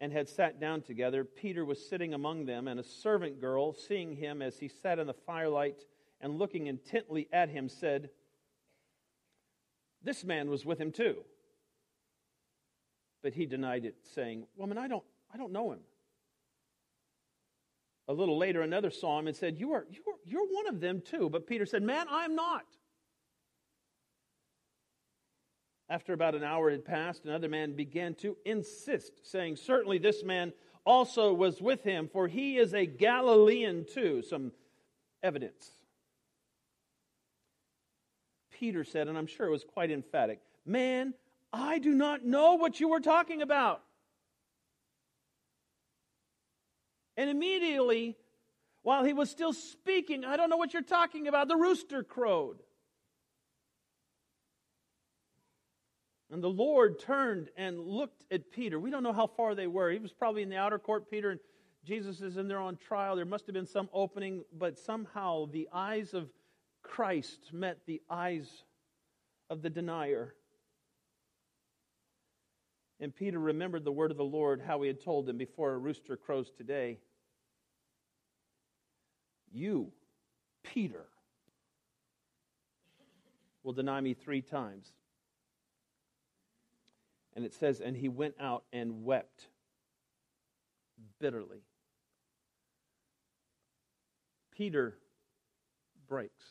and 0.01 0.11
had 0.11 0.27
sat 0.27 0.59
down 0.59 0.81
together, 0.81 1.23
Peter 1.23 1.63
was 1.63 1.87
sitting 1.87 2.15
among 2.15 2.45
them, 2.45 2.67
and 2.67 2.79
a 2.79 2.83
servant 2.83 3.39
girl, 3.39 3.71
seeing 3.71 4.15
him 4.15 4.41
as 4.41 4.57
he 4.57 4.67
sat 4.67 4.97
in 4.97 5.05
the 5.05 5.13
firelight 5.13 5.85
and 6.19 6.39
looking 6.39 6.65
intently 6.65 7.29
at 7.31 7.49
him, 7.49 7.69
said, 7.69 8.09
This 10.03 10.23
man 10.23 10.49
was 10.49 10.65
with 10.65 10.81
him 10.81 10.91
too. 10.91 11.17
But 13.21 13.35
he 13.35 13.45
denied 13.45 13.85
it, 13.85 13.95
saying, 14.15 14.47
Woman, 14.55 14.79
I 14.79 14.87
don't, 14.87 15.03
I 15.31 15.37
don't 15.37 15.51
know 15.51 15.71
him. 15.71 15.81
A 18.07 18.13
little 18.13 18.39
later, 18.39 18.63
another 18.63 18.89
saw 18.89 19.19
him 19.19 19.27
and 19.27 19.35
said, 19.35 19.59
you 19.59 19.73
are, 19.73 19.85
you 19.91 20.01
are, 20.07 20.17
You're 20.25 20.47
one 20.47 20.67
of 20.67 20.81
them 20.81 21.01
too. 21.01 21.29
But 21.29 21.45
Peter 21.45 21.67
said, 21.67 21.83
Man, 21.83 22.07
I'm 22.09 22.35
not. 22.35 22.65
After 25.91 26.13
about 26.13 26.35
an 26.35 26.43
hour 26.45 26.71
had 26.71 26.85
passed, 26.85 27.25
another 27.25 27.49
man 27.49 27.73
began 27.73 28.15
to 28.15 28.37
insist, 28.45 29.11
saying, 29.29 29.57
Certainly 29.57 29.97
this 29.97 30.23
man 30.23 30.53
also 30.85 31.33
was 31.33 31.61
with 31.61 31.83
him, 31.83 32.07
for 32.07 32.29
he 32.29 32.57
is 32.57 32.73
a 32.73 32.85
Galilean 32.85 33.83
too. 33.83 34.21
Some 34.21 34.53
evidence. 35.21 35.69
Peter 38.51 38.85
said, 38.85 39.09
and 39.09 39.17
I'm 39.17 39.27
sure 39.27 39.47
it 39.47 39.51
was 39.51 39.65
quite 39.65 39.91
emphatic, 39.91 40.39
Man, 40.65 41.13
I 41.51 41.77
do 41.79 41.93
not 41.93 42.23
know 42.23 42.53
what 42.53 42.79
you 42.79 42.87
were 42.87 43.01
talking 43.01 43.41
about. 43.41 43.83
And 47.17 47.29
immediately, 47.29 48.15
while 48.81 49.03
he 49.03 49.11
was 49.11 49.29
still 49.29 49.51
speaking, 49.51 50.23
I 50.23 50.37
don't 50.37 50.49
know 50.49 50.55
what 50.55 50.71
you're 50.71 50.83
talking 50.83 51.27
about, 51.27 51.49
the 51.49 51.57
rooster 51.57 52.01
crowed. 52.01 52.63
And 56.31 56.41
the 56.41 56.49
Lord 56.49 56.97
turned 56.97 57.49
and 57.57 57.79
looked 57.79 58.23
at 58.31 58.51
Peter. 58.51 58.79
We 58.79 58.89
don't 58.89 59.03
know 59.03 59.11
how 59.11 59.27
far 59.27 59.53
they 59.53 59.67
were. 59.67 59.91
He 59.91 59.99
was 59.99 60.13
probably 60.13 60.43
in 60.43 60.49
the 60.49 60.55
outer 60.55 60.79
court, 60.79 61.11
Peter, 61.11 61.31
and 61.31 61.39
Jesus 61.83 62.21
is 62.21 62.37
in 62.37 62.47
there 62.47 62.59
on 62.59 62.77
trial. 62.77 63.17
There 63.17 63.25
must 63.25 63.47
have 63.47 63.53
been 63.53 63.65
some 63.65 63.89
opening, 63.91 64.45
but 64.57 64.79
somehow 64.79 65.47
the 65.47 65.67
eyes 65.73 66.13
of 66.13 66.29
Christ 66.83 67.51
met 67.51 67.79
the 67.85 68.01
eyes 68.09 68.63
of 69.49 69.61
the 69.61 69.69
denier. 69.69 70.33
And 73.01 73.13
Peter 73.13 73.39
remembered 73.39 73.83
the 73.83 73.91
word 73.91 74.11
of 74.11 74.17
the 74.17 74.23
Lord, 74.23 74.61
how 74.65 74.81
he 74.83 74.87
had 74.87 75.03
told 75.03 75.27
him 75.27 75.37
before 75.37 75.73
a 75.73 75.77
rooster 75.77 76.15
crows 76.15 76.49
today. 76.55 76.99
You, 79.51 79.91
Peter, 80.63 81.07
will 83.63 83.73
deny 83.73 83.99
me 83.99 84.13
three 84.13 84.41
times. 84.41 84.93
And 87.35 87.45
it 87.45 87.53
says, 87.53 87.79
and 87.79 87.95
he 87.95 88.09
went 88.09 88.35
out 88.39 88.63
and 88.73 89.05
wept 89.05 89.47
bitterly. 91.19 91.63
Peter 94.51 94.95
breaks. 96.07 96.45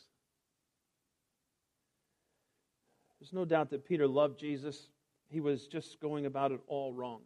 There's 3.19 3.33
no 3.33 3.45
doubt 3.45 3.69
that 3.69 3.85
Peter 3.85 4.07
loved 4.07 4.39
Jesus. 4.39 4.89
He 5.29 5.39
was 5.39 5.67
just 5.67 5.99
going 6.01 6.25
about 6.25 6.51
it 6.51 6.59
all 6.67 6.91
wrong. 6.93 7.21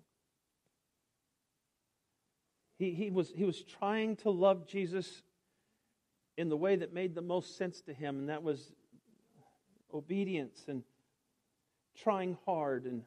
He, 2.77 2.91
he, 2.91 3.09
was, 3.09 3.31
he 3.33 3.45
was 3.45 3.63
trying 3.63 4.17
to 4.17 4.29
love 4.29 4.67
Jesus 4.67 5.23
in 6.37 6.49
the 6.49 6.57
way 6.57 6.75
that 6.75 6.93
made 6.93 7.15
the 7.15 7.21
most 7.21 7.57
sense 7.57 7.79
to 7.81 7.93
him, 7.93 8.19
and 8.19 8.29
that 8.29 8.43
was 8.43 8.73
obedience 9.93 10.65
and 10.67 10.83
trying 11.97 12.37
hard 12.45 12.83
and 12.83 13.03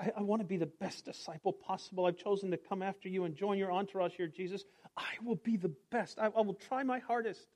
I, 0.00 0.12
I 0.18 0.22
want 0.22 0.40
to 0.40 0.46
be 0.46 0.56
the 0.56 0.66
best 0.66 1.04
disciple 1.04 1.52
possible. 1.52 2.06
I've 2.06 2.16
chosen 2.16 2.50
to 2.50 2.56
come 2.56 2.82
after 2.82 3.08
you 3.08 3.24
and 3.24 3.34
join 3.34 3.58
your 3.58 3.72
entourage 3.72 4.12
here, 4.14 4.26
Jesus. 4.26 4.64
I 4.96 5.12
will 5.24 5.36
be 5.36 5.56
the 5.56 5.72
best. 5.90 6.18
I, 6.18 6.26
I 6.26 6.40
will 6.40 6.54
try 6.54 6.82
my 6.82 6.98
hardest. 6.98 7.46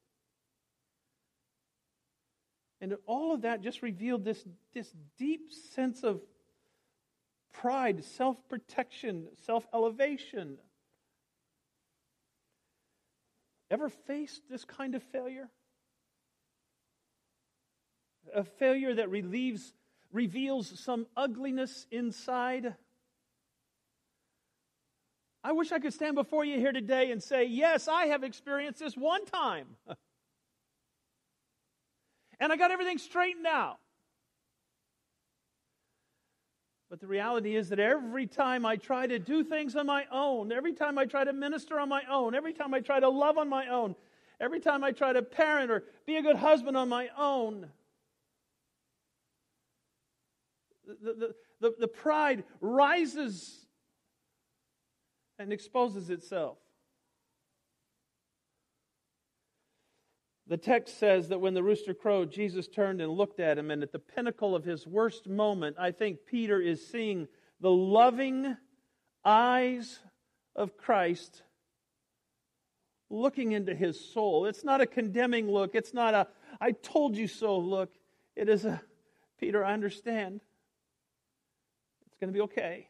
And 2.81 2.97
all 3.07 3.35
of 3.35 3.43
that 3.43 3.63
just 3.63 3.83
revealed 3.83 4.25
this, 4.25 4.43
this 4.73 4.91
deep 5.19 5.53
sense 5.75 6.03
of 6.03 6.21
pride, 7.53 8.05
self 8.05 8.37
protection, 8.49 9.29
self 9.45 9.67
elevation. 9.75 10.59
Ever 13.71 13.89
faced 13.89 14.43
this 14.51 14.65
kind 14.65 14.95
of 14.95 15.03
failure? 15.03 15.49
A 18.35 18.45
failure 18.45 18.95
that 18.95 19.11
relieves 19.11 19.73
reveals 20.13 20.79
some 20.81 21.07
ugliness 21.17 21.87
inside. 21.91 22.75
I 25.43 25.53
wish 25.53 25.73
I 25.73 25.79
could 25.79 25.95
stand 25.95 26.17
before 26.17 26.45
you 26.45 26.59
here 26.59 26.73
today 26.73 27.11
and 27.11 27.23
say, 27.23 27.45
Yes, 27.45 27.89
I 27.89 28.07
have 28.07 28.25
experienced 28.25 28.81
this 28.81 28.97
one 28.97 29.25
time. 29.25 29.67
and 32.41 32.53
I 32.53 32.57
got 32.57 32.71
everything 32.71 32.99
straightened 32.99 33.47
out. 33.47 33.79
But 36.91 36.99
the 36.99 37.07
reality 37.07 37.55
is 37.55 37.69
that 37.69 37.79
every 37.79 38.27
time 38.27 38.67
I 38.67 38.75
try 38.75 39.07
to 39.07 39.21
do 39.21 39.45
things 39.45 39.77
on 39.77 39.87
my 39.87 40.07
own, 40.11 40.51
every 40.51 40.73
time 40.73 40.99
I 40.99 41.05
try 41.05 41.23
to 41.23 41.33
minister 41.33 41.79
on 41.79 41.89
my 41.89 42.03
own, 42.11 42.35
every 42.35 42.53
time 42.53 42.75
I 42.75 42.81
try 42.81 42.99
to 42.99 43.09
love 43.09 43.39
on 43.39 43.49
my 43.49 43.69
own, 43.69 43.95
every 44.41 44.59
time 44.59 44.83
I 44.83 44.91
try 44.91 45.13
to 45.13 45.23
parent 45.23 45.71
or 45.71 45.85
be 46.05 46.17
a 46.17 46.23
good 46.23 46.35
husband 46.35 46.77
on 46.77 46.89
my 46.89 47.09
own, 47.17 47.69
the, 51.03 51.35
the, 51.61 51.75
the, 51.79 51.89
pride 51.89 52.45
rises 52.61 53.67
and 55.39 55.53
exposes 55.53 56.11
itself. 56.11 56.59
The 60.47 60.57
text 60.57 60.99
says 60.99 61.29
that 61.29 61.41
when 61.41 61.55
the 61.55 61.63
rooster 61.63 61.95
crowed, 61.95 62.33
Jesus 62.33 62.67
turned 62.67 63.01
and 63.01 63.13
looked 63.13 63.39
at 63.39 63.57
him, 63.57 63.71
and 63.71 63.83
at 63.83 63.93
the 63.93 63.99
pinnacle 64.01 64.57
of 64.57 64.65
his 64.65 64.87
worst 64.87 65.29
moment, 65.29 65.77
I 65.79 65.93
think 65.93 66.27
Peter 66.27 66.61
is 66.61 66.87
seeing 66.87 67.29
the 67.61 67.71
loving 67.71 68.57
eyes 69.25 70.01
of 70.57 70.77
Christ 70.77 71.43
looking 73.11 73.53
into 73.53 73.75
his 73.75 74.13
soul. 74.13 74.47
It's 74.47 74.65
not 74.65 74.81
a 74.81 74.87
condemning 74.87 75.51
look, 75.51 75.75
it's 75.75 75.95
not 75.95 76.15
a 76.15 76.27
I 76.61 76.73
told 76.73 77.17
you 77.17 77.29
so 77.29 77.59
look. 77.59 77.91
It 78.37 78.49
is 78.49 78.65
a 78.65 78.83
Peter, 79.39 79.65
I 79.65 79.73
understand. 79.73 80.41
Going 82.21 82.33
to 82.33 82.37
be 82.37 82.43
okay. 82.43 82.89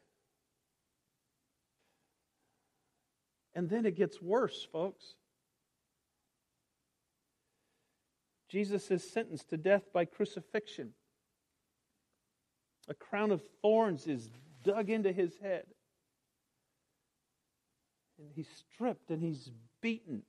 And 3.54 3.68
then 3.68 3.87
it 3.87 3.96
gets 3.96 4.20
worse, 4.20 4.66
folks. 4.72 5.14
Jesus 8.49 8.90
is 8.90 9.08
sentenced 9.08 9.50
to 9.50 9.56
death 9.56 9.84
by 9.92 10.04
crucifixion. 10.04 10.90
A 12.88 12.94
crown 12.94 13.30
of 13.30 13.42
thorns 13.62 14.08
is 14.08 14.28
dug 14.64 14.90
into 14.90 15.12
his 15.12 15.37
head. 15.38 15.64
And 18.18 18.28
he's 18.34 18.49
stripped 18.49 19.10
and 19.10 19.22
he's 19.22 19.52
beaten. 19.80 20.22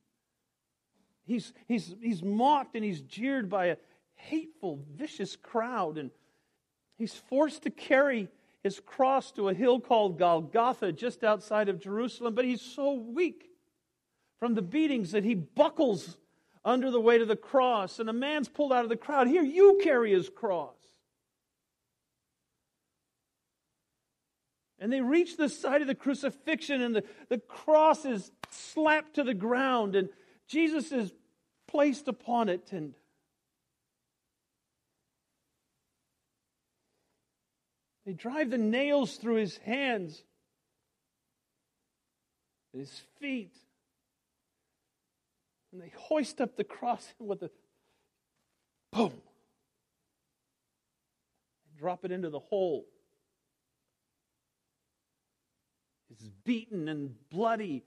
He's, 1.26 1.54
he's, 1.68 1.96
he's 2.02 2.22
mocked 2.22 2.76
and 2.76 2.86
he's 2.86 3.02
jeered 3.02 3.50
by 3.50 3.68
a 3.68 3.78
hateful, 4.14 4.80
vicious 4.94 5.36
crowd. 5.36 5.98
And 5.98 6.12
he's 6.98 7.16
forced 7.16 7.64
to 7.64 7.72
carry 7.72 8.30
his 8.64 8.80
cross 8.80 9.32
to 9.34 9.50
a 9.50 9.54
hill 9.54 9.80
called 9.80 10.20
Golgotha 10.20 10.92
just 10.92 11.24
outside 11.24 11.70
of 11.70 11.80
Jerusalem. 11.80 12.36
But 12.36 12.46
he's 12.46 12.62
so 12.62 12.94
weak 12.94 13.50
from 14.40 14.56
the 14.56 14.62
beatings 14.62 15.12
that 15.12 15.24
he 15.24 15.36
buckles 15.36 16.18
under 16.64 16.92
the 16.92 17.02
weight 17.02 17.22
of 17.22 17.28
the 17.28 17.36
cross, 17.36 18.00
and 18.00 18.10
a 18.10 18.14
man's 18.14 18.48
pulled 18.48 18.72
out 18.72 18.84
of 18.84 18.90
the 18.90 18.96
crowd. 18.96 19.28
Here, 19.28 19.44
you 19.44 19.80
carry 19.84 20.12
his 20.12 20.30
cross. 20.30 20.76
And 24.78 24.92
they 24.92 25.02
reach 25.02 25.38
the 25.38 25.50
side 25.50 25.82
of 25.82 25.88
the 25.88 25.96
crucifixion, 25.96 26.82
and 26.82 26.96
the, 26.96 27.04
the 27.30 27.38
cross 27.38 28.06
is 28.06 28.32
slapped 28.50 29.16
to 29.16 29.24
the 29.24 29.34
ground, 29.34 29.96
and 29.96 30.10
Jesus 30.48 30.92
is 30.92 31.14
placed 31.68 32.08
upon 32.08 32.50
it. 32.50 32.72
And 32.72 32.94
they 38.12 38.18
drive 38.18 38.50
the 38.50 38.58
nails 38.58 39.16
through 39.16 39.36
his 39.36 39.56
hands, 39.60 40.22
his 42.74 42.92
feet. 43.22 43.56
And 45.72 45.82
they 45.82 45.94
hoist 45.96 46.42
up 46.42 46.58
the 46.58 46.66
cross 46.66 47.08
with 47.20 47.42
a 47.44 47.52
boom. 48.92 49.14
And 49.14 49.22
Drop 51.80 52.04
it 52.04 52.12
into 52.12 52.30
the 52.30 52.40
hole. 52.40 52.86
His 56.10 56.28
beaten 56.44 56.90
and 56.90 57.16
bloody 57.30 57.86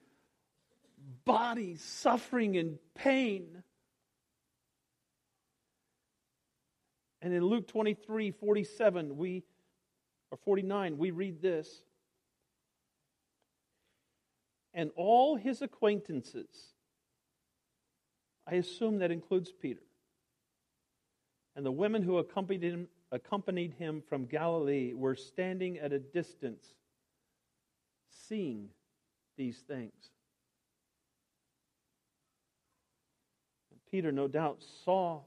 body 1.23 1.75
suffering 1.75 2.57
and 2.57 2.79
pain. 2.95 3.61
And 7.21 7.31
in 7.31 7.45
Luke 7.45 7.67
23 7.67 8.31
47, 8.31 9.17
we, 9.17 9.43
or 10.35 10.37
49, 10.43 10.97
we 10.97 11.11
read 11.11 11.41
this. 11.41 11.81
And 14.73 14.91
all 14.97 15.37
his 15.37 15.61
acquaintances 15.61 16.73
I 18.47 18.55
assume 18.55 18.99
that 18.99 19.11
includes 19.11 19.51
Peter. 19.51 19.81
And 21.55 21.65
the 21.65 21.71
women 21.71 22.03
who 22.03 22.17
accompanied 22.17 22.61
him, 22.61 22.87
accompanied 23.11 23.73
him 23.73 24.03
from 24.07 24.25
Galilee 24.25 24.93
were 24.93 25.15
standing 25.15 25.79
at 25.79 25.93
a 25.93 25.99
distance, 25.99 26.63
seeing 28.27 28.69
these 29.37 29.57
things. 29.59 30.11
And 33.71 33.79
Peter, 33.89 34.11
no 34.11 34.27
doubt, 34.27 34.63
saw 34.83 35.21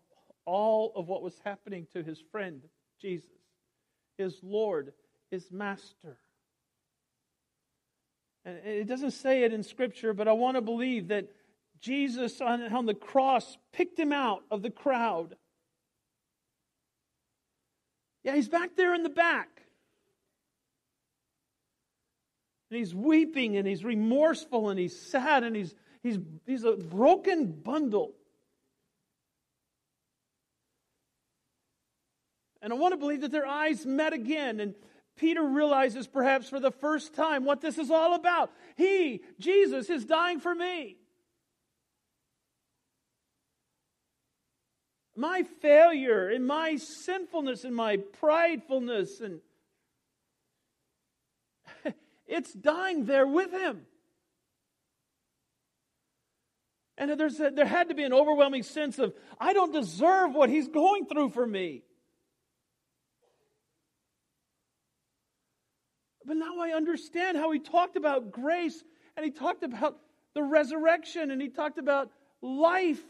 all 0.45 0.93
of 0.95 1.09
what 1.09 1.23
was 1.23 1.41
happening 1.45 1.87
to 1.93 2.03
his 2.03 2.23
friend, 2.31 2.63
Jesus, 3.01 3.31
his 4.17 4.39
Lord, 4.43 4.93
his 5.31 5.51
Master. 5.51 6.19
And 8.45 8.59
it 8.65 8.87
doesn't 8.87 9.11
say 9.13 9.43
it 9.43 9.53
in 9.53 9.63
Scripture, 9.63 10.15
but 10.15 10.29
I 10.29 10.33
want 10.33 10.57
to 10.57 10.63
believe 10.63 11.09
that 11.09 11.27
Jesus 11.81 12.41
on, 12.41 12.63
on 12.73 12.87
the 12.87 12.95
cross 12.95 13.57
picked 13.73 13.99
him 13.99 14.13
out 14.13 14.43
of 14.51 14.63
the 14.63 14.71
crowd. 14.71 15.37
Yeah, 18.25 18.35
he's 18.35 18.49
back 18.49 18.77
there 18.77 18.95
in 18.95 19.03
the 19.03 19.09
back. 19.09 19.49
And 22.71 22.79
he's 22.79 22.95
weeping 22.95 23.57
and 23.57 23.67
he's 23.67 23.85
remorseful 23.85 24.69
and 24.69 24.79
he's 24.79 24.99
sad 24.99 25.45
and 25.45 25.57
he's, 25.57 25.75
he's, 26.03 26.19
he's 26.47 26.65
a 26.65 26.73
broken 26.73 27.47
bundle. 27.47 28.13
And 32.61 32.73
I 32.73 32.77
want 32.77 32.93
to 32.93 32.99
believe 32.99 33.21
that 33.23 33.31
their 33.31 33.47
eyes 33.47 33.87
met 33.87 34.13
again. 34.13 34.61
And 34.61 34.75
Peter 35.19 35.43
realizes 35.43 36.07
perhaps 36.07 36.49
for 36.49 36.61
the 36.61 36.71
first 36.71 37.15
time 37.15 37.45
what 37.45 37.61
this 37.61 37.77
is 37.77 37.91
all 37.91 38.15
about. 38.15 38.51
He, 38.77 39.21
Jesus, 39.39 39.91
is 39.91 40.05
dying 40.05 40.41
for 40.41 40.55
me. 40.55 40.97
my 45.19 45.43
failure 45.61 46.29
and 46.29 46.47
my 46.47 46.77
sinfulness 46.77 47.65
and 47.65 47.75
my 47.75 47.97
pridefulness 48.23 49.21
and 49.21 49.41
it's 52.29 52.53
dying 52.53 53.05
there 53.05 53.27
with 53.27 53.51
him 53.51 53.81
and 56.97 57.11
a, 57.11 57.51
there 57.51 57.67
had 57.67 57.89
to 57.89 57.97
be 57.97 58.05
an 58.05 58.13
overwhelming 58.13 58.63
sense 58.63 59.01
of 59.01 59.13
i 59.41 59.53
don't 59.53 59.73
deserve 59.73 60.35
what 60.35 60.49
he's 60.49 60.69
going 60.69 61.05
through 61.05 61.31
for 61.31 61.47
me 61.47 61.83
but 66.29 66.37
now 66.37 66.61
i 66.61 66.71
understand 66.71 67.37
how 67.37 67.51
he 67.51 67.59
talked 67.59 67.97
about 67.97 68.31
grace 68.31 68.85
and 69.17 69.25
he 69.25 69.33
talked 69.33 69.65
about 69.65 69.99
the 70.35 70.43
resurrection 70.43 71.33
and 71.33 71.43
he 71.43 71.49
talked 71.49 71.79
about 71.79 72.11
life 72.41 73.03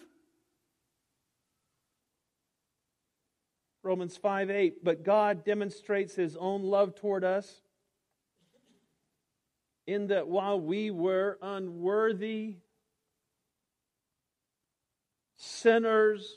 Romans 3.88 4.18
5 4.18 4.50
8. 4.50 4.85
But 4.85 5.02
God 5.02 5.44
demonstrates 5.46 6.14
his 6.14 6.37
own 6.37 6.62
love 6.62 6.94
toward 6.94 7.24
us 7.24 7.62
in 9.87 10.09
that 10.09 10.28
while 10.28 10.61
we 10.61 10.90
were 10.90 11.38
unworthy, 11.40 12.57
sinners, 15.38 16.31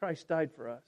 Christ 0.00 0.26
died 0.26 0.50
for 0.56 0.68
us. 0.68 0.82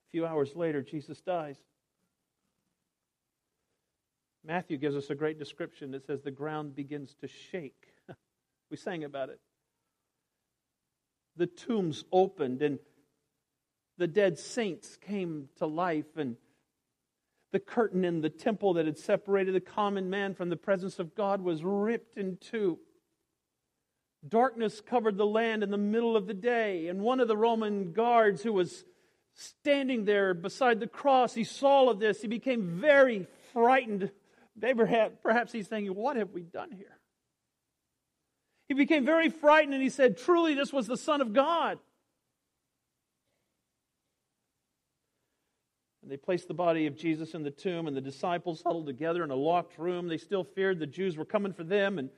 A 0.00 0.01
few 0.12 0.24
hours 0.24 0.54
later, 0.54 0.82
Jesus 0.82 1.20
dies. 1.20 1.56
Matthew 4.44 4.76
gives 4.76 4.94
us 4.94 5.10
a 5.10 5.14
great 5.14 5.38
description. 5.38 5.94
It 5.94 6.04
says 6.06 6.22
the 6.22 6.30
ground 6.30 6.76
begins 6.76 7.16
to 7.20 7.28
shake. 7.28 7.88
we 8.70 8.76
sang 8.76 9.02
about 9.02 9.28
it 9.28 9.40
the 11.36 11.46
tombs 11.46 12.04
opened 12.12 12.62
and 12.62 12.78
the 13.98 14.06
dead 14.06 14.38
saints 14.38 14.96
came 14.96 15.48
to 15.56 15.66
life 15.66 16.16
and 16.16 16.36
the 17.52 17.60
curtain 17.60 18.04
in 18.04 18.20
the 18.22 18.30
temple 18.30 18.74
that 18.74 18.86
had 18.86 18.98
separated 18.98 19.54
the 19.54 19.60
common 19.60 20.08
man 20.08 20.34
from 20.34 20.48
the 20.48 20.56
presence 20.56 20.98
of 20.98 21.14
God 21.14 21.42
was 21.42 21.62
ripped 21.62 22.16
in 22.16 22.38
two. 22.38 22.78
Darkness 24.26 24.80
covered 24.80 25.18
the 25.18 25.26
land 25.26 25.62
in 25.62 25.70
the 25.70 25.76
middle 25.76 26.16
of 26.16 26.26
the 26.26 26.34
day, 26.34 26.88
and 26.88 27.02
one 27.02 27.20
of 27.20 27.28
the 27.28 27.36
Roman 27.36 27.92
guards 27.92 28.42
who 28.42 28.54
was 28.54 28.84
standing 29.34 30.04
there 30.04 30.34
beside 30.34 30.80
the 30.80 30.86
cross, 30.86 31.34
he 31.34 31.44
saw 31.44 31.68
all 31.68 31.90
of 31.90 31.98
this. 31.98 32.20
He 32.20 32.28
became 32.28 32.80
very 32.80 33.26
frightened. 33.52 34.10
Perhaps 34.60 35.52
he's 35.52 35.68
thinking, 35.68 35.94
What 35.94 36.16
have 36.16 36.30
we 36.30 36.42
done 36.42 36.70
here? 36.70 36.98
He 38.68 38.74
became 38.74 39.04
very 39.04 39.28
frightened 39.28 39.74
and 39.74 39.82
he 39.82 39.90
said, 39.90 40.18
Truly, 40.18 40.54
this 40.54 40.72
was 40.72 40.86
the 40.86 40.96
Son 40.96 41.20
of 41.20 41.32
God. 41.32 41.78
And 46.02 46.10
they 46.10 46.16
placed 46.16 46.48
the 46.48 46.54
body 46.54 46.86
of 46.86 46.96
Jesus 46.96 47.32
in 47.34 47.44
the 47.44 47.50
tomb, 47.50 47.86
and 47.86 47.96
the 47.96 48.00
disciples 48.00 48.60
huddled 48.66 48.86
together 48.86 49.22
in 49.22 49.30
a 49.30 49.36
locked 49.36 49.78
room. 49.78 50.08
They 50.08 50.18
still 50.18 50.42
feared 50.42 50.80
the 50.80 50.86
Jews 50.86 51.16
were 51.16 51.24
coming 51.24 51.52
for 51.52 51.62
them. 51.62 51.98
And 51.98 52.10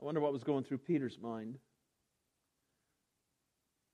I 0.00 0.04
wonder 0.04 0.20
what 0.20 0.32
was 0.32 0.44
going 0.44 0.62
through 0.62 0.78
Peter's 0.78 1.18
mind 1.20 1.58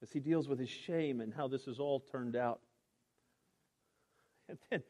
as 0.02 0.10
he 0.12 0.20
deals 0.20 0.48
with 0.48 0.58
his 0.58 0.70
shame 0.70 1.20
and 1.20 1.32
how 1.32 1.48
this 1.48 1.66
has 1.66 1.78
all 1.78 2.00
turned 2.00 2.36
out. 2.36 2.60
And 4.48 4.58
then 4.70 4.82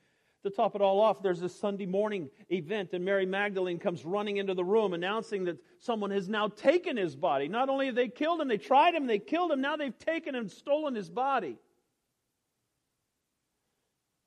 to 0.42 0.50
top 0.50 0.74
it 0.74 0.80
all 0.80 1.00
off, 1.00 1.22
there's 1.22 1.40
this 1.40 1.54
Sunday 1.54 1.84
morning 1.84 2.30
event, 2.48 2.94
and 2.94 3.04
Mary 3.04 3.26
Magdalene 3.26 3.78
comes 3.78 4.04
running 4.04 4.38
into 4.38 4.54
the 4.54 4.64
room 4.64 4.94
announcing 4.94 5.44
that 5.44 5.58
someone 5.78 6.10
has 6.10 6.28
now 6.28 6.48
taken 6.48 6.96
his 6.96 7.14
body. 7.14 7.46
Not 7.46 7.68
only 7.68 7.86
have 7.86 7.94
they 7.94 8.08
killed 8.08 8.40
him, 8.40 8.48
they 8.48 8.56
tried 8.56 8.94
him, 8.94 9.06
they 9.06 9.18
killed 9.18 9.52
him, 9.52 9.60
now 9.60 9.76
they've 9.76 9.98
taken 9.98 10.34
and 10.34 10.50
stolen 10.50 10.94
his 10.94 11.10
body. 11.10 11.58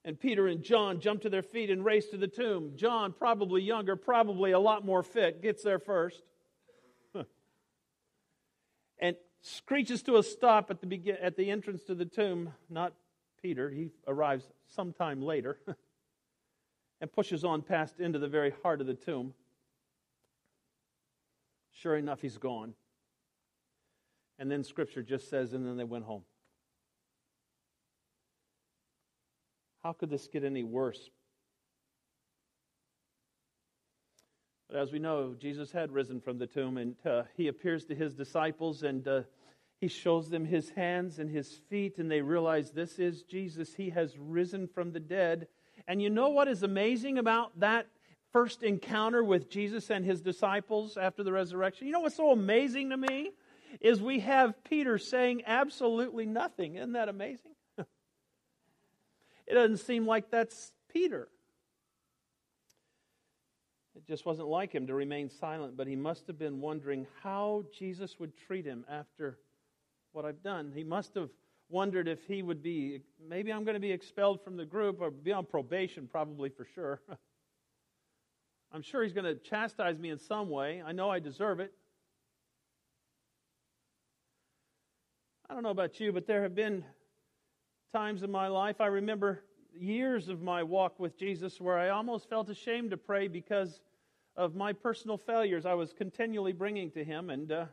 And 0.06 0.20
Peter 0.20 0.48
and 0.48 0.62
John 0.62 1.00
jump 1.00 1.22
to 1.22 1.30
their 1.30 1.42
feet 1.42 1.70
and 1.70 1.84
race 1.84 2.08
to 2.10 2.18
the 2.18 2.28
tomb. 2.28 2.74
John, 2.76 3.14
probably 3.14 3.62
younger, 3.62 3.96
probably 3.96 4.52
a 4.52 4.60
lot 4.60 4.86
more 4.86 5.02
fit, 5.02 5.42
gets 5.42 5.64
there 5.64 5.80
first. 5.80 6.22
and 9.00 9.16
screeches 9.44 10.02
to 10.04 10.18
a 10.18 10.24
stop 10.24 10.72
at 10.72 10.82
the, 10.82 11.12
at 11.22 11.38
the 11.38 11.52
entrance 11.52 11.84
to 11.84 11.94
the 11.94 12.06
tomb. 12.06 12.54
Not 12.70 12.94
Peter, 13.42 13.70
he 13.70 13.92
arrives 14.08 14.46
sometime 14.68 15.22
later. 15.22 15.60
and 17.02 17.12
pushes 17.12 17.44
on 17.44 17.62
past 17.62 18.00
into 18.00 18.18
the 18.18 18.30
very 18.30 18.54
heart 18.64 18.80
of 18.80 18.88
the 18.88 18.94
tomb. 18.94 19.34
Sure 21.74 21.98
enough, 21.98 22.22
he's 22.22 22.38
gone. 22.38 22.74
And 24.40 24.50
then 24.50 24.64
scripture 24.64 25.04
just 25.04 25.30
says, 25.30 25.52
and 25.52 25.68
then 25.68 25.76
they 25.76 25.84
went 25.84 26.06
home. 26.06 26.24
How 29.84 29.92
could 29.92 30.10
this 30.10 30.28
get 30.28 30.46
any 30.46 30.64
worse? 30.64 31.10
But 34.74 34.82
as 34.82 34.92
we 34.92 34.98
know, 34.98 35.36
Jesus 35.40 35.72
had 35.72 35.92
risen 35.92 36.20
from 36.20 36.40
the 36.40 36.48
tomb, 36.48 36.78
and 36.78 36.96
uh, 37.06 37.24
he 37.38 37.48
appears 37.48 37.86
to 37.86 37.96
his 37.96 38.16
disciples, 38.16 38.82
and 38.82 39.08
uh, 39.08 39.22
he 39.80 39.88
shows 39.88 40.32
them 40.32 40.46
his 40.46 40.72
hands 40.72 41.20
and 41.20 41.30
his 41.30 41.62
feet, 41.70 42.00
and 42.00 42.10
they 42.10 42.22
realize 42.22 42.72
this 42.72 42.98
is 42.98 43.22
Jesus. 43.22 43.76
He 43.76 43.92
has 43.92 44.18
risen 44.18 44.68
from 44.68 44.92
the 44.92 45.00
dead. 45.00 45.48
And 45.88 46.02
you 46.02 46.10
know 46.10 46.30
what 46.30 46.48
is 46.48 46.64
amazing 46.64 47.20
about 47.20 47.60
that 47.60 47.86
first 48.32 48.64
encounter 48.64 49.24
with 49.24 49.48
Jesus 49.48 49.92
and 49.92 50.04
his 50.04 50.22
disciples 50.22 50.98
after 50.98 51.22
the 51.22 51.32
resurrection? 51.32 51.86
You 51.86 51.94
know 51.94 52.00
what's 52.00 52.18
so 52.18 52.32
amazing 52.32 52.90
to 52.90 52.98
me? 52.98 53.30
Is 53.80 54.02
we 54.02 54.22
have 54.22 54.64
Peter 54.64 54.98
saying 54.98 55.44
absolutely 55.46 56.26
nothing. 56.26 56.78
Isn't 56.78 56.94
that 56.94 57.10
amazing? 57.10 57.52
it 57.78 59.54
doesn't 59.54 59.86
seem 59.86 60.08
like 60.08 60.32
that's 60.32 60.72
Peter. 60.92 61.28
It 64.04 64.12
just 64.12 64.26
wasn't 64.26 64.50
like 64.50 64.74
him 64.74 64.86
to 64.88 64.94
remain 64.94 65.30
silent, 65.30 65.78
but 65.78 65.88
he 65.88 65.96
must 65.96 66.28
have 66.28 66.38
been 66.38 66.60
wondering 66.60 67.08
how 67.22 67.64
Jesus 67.74 68.20
would 68.20 68.36
treat 68.36 68.66
him 68.66 68.84
after 68.90 69.40
what 70.12 70.26
I've 70.26 70.44
done. 70.44 70.74
He 70.76 70.84
must 70.84 71.16
have 71.16 71.30
wondered 71.70 72.10
if 72.10 72.26
he 72.26 72.44
would 72.44 72.62
be, 72.62 73.00
maybe 73.26 73.54
I'm 73.54 73.64
going 73.64 73.76
to 73.76 73.80
be 73.80 73.94
expelled 73.94 74.44
from 74.44 74.58
the 74.58 74.66
group 74.66 75.00
or 75.00 75.10
be 75.10 75.32
on 75.32 75.46
probation, 75.46 76.10
probably 76.12 76.50
for 76.50 76.68
sure. 76.76 77.00
I'm 78.74 78.82
sure 78.82 79.04
he's 79.04 79.14
going 79.14 79.24
to 79.24 79.36
chastise 79.36 79.98
me 79.98 80.10
in 80.10 80.20
some 80.20 80.50
way. 80.50 80.84
I 80.86 80.92
know 80.92 81.10
I 81.10 81.20
deserve 81.20 81.62
it. 81.62 81.72
I 85.50 85.54
don't 85.54 85.64
know 85.64 85.70
about 85.70 86.02
you, 86.02 86.12
but 86.12 86.28
there 86.28 86.44
have 86.44 86.56
been 86.56 86.84
times 87.94 88.24
in 88.24 88.32
my 88.32 88.48
life, 88.48 88.82
I 88.82 88.88
remember 88.88 89.44
years 89.74 90.28
of 90.28 90.42
my 90.42 90.62
walk 90.62 91.00
with 91.00 91.18
Jesus 91.18 91.62
where 91.62 91.78
I 91.78 91.90
almost 91.90 92.28
felt 92.28 92.50
ashamed 92.50 92.92
to 92.92 92.98
pray 92.98 93.30
because 93.30 93.80
of 94.36 94.56
my 94.56 94.74
personal 94.74 95.18
failures 95.18 95.66
I 95.66 95.74
was 95.74 95.94
continually 95.94 96.54
bringing 96.54 96.92
to 96.92 97.04
Him. 97.04 97.30
And 97.30 97.52
uh, 97.52 97.66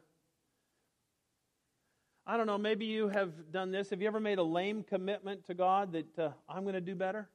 I 2.27 2.37
don't 2.37 2.47
know, 2.47 2.59
maybe 2.59 2.87
you 2.87 3.09
have 3.09 3.53
done 3.53 3.71
this. 3.71 3.91
Have 3.91 4.01
you 4.01 4.09
ever 4.09 4.21
made 4.21 4.39
a 4.39 4.43
lame 4.43 4.83
commitment 4.83 5.47
to 5.47 5.55
God 5.55 5.93
that 5.93 6.19
uh, 6.19 6.31
I'm 6.49 6.63
going 6.63 6.75
to 6.75 6.81
do 6.81 6.95
better? 6.95 7.29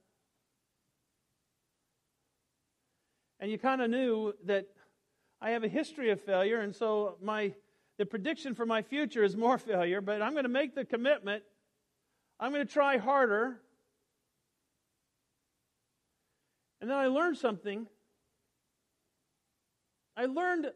And 3.40 3.52
you 3.52 3.58
kind 3.58 3.82
of 3.82 3.90
knew 3.90 4.34
that 4.46 4.68
I 5.42 5.52
have 5.52 5.64
a 5.64 5.68
history 5.68 6.12
of 6.12 6.22
failure, 6.22 6.62
and 6.62 6.76
so 6.76 7.18
my 7.22 7.54
the 7.98 8.06
prediction 8.06 8.56
for 8.56 8.66
my 8.66 8.82
future 8.82 9.24
is 9.24 9.36
more 9.38 9.58
failure, 9.60 10.02
but 10.02 10.22
I'm 10.22 10.34
going 10.34 10.44
to 10.44 10.50
make 10.50 10.76
the 10.76 10.86
commitment. 10.86 11.44
I'm 12.40 12.52
going 12.52 12.66
to 12.66 12.72
try 12.72 12.98
harder. 12.98 13.62
And 16.82 16.90
then 16.90 16.98
I 16.98 17.08
learned 17.08 17.38
something. 17.38 17.88
I 20.18 20.26
learned 20.26 20.72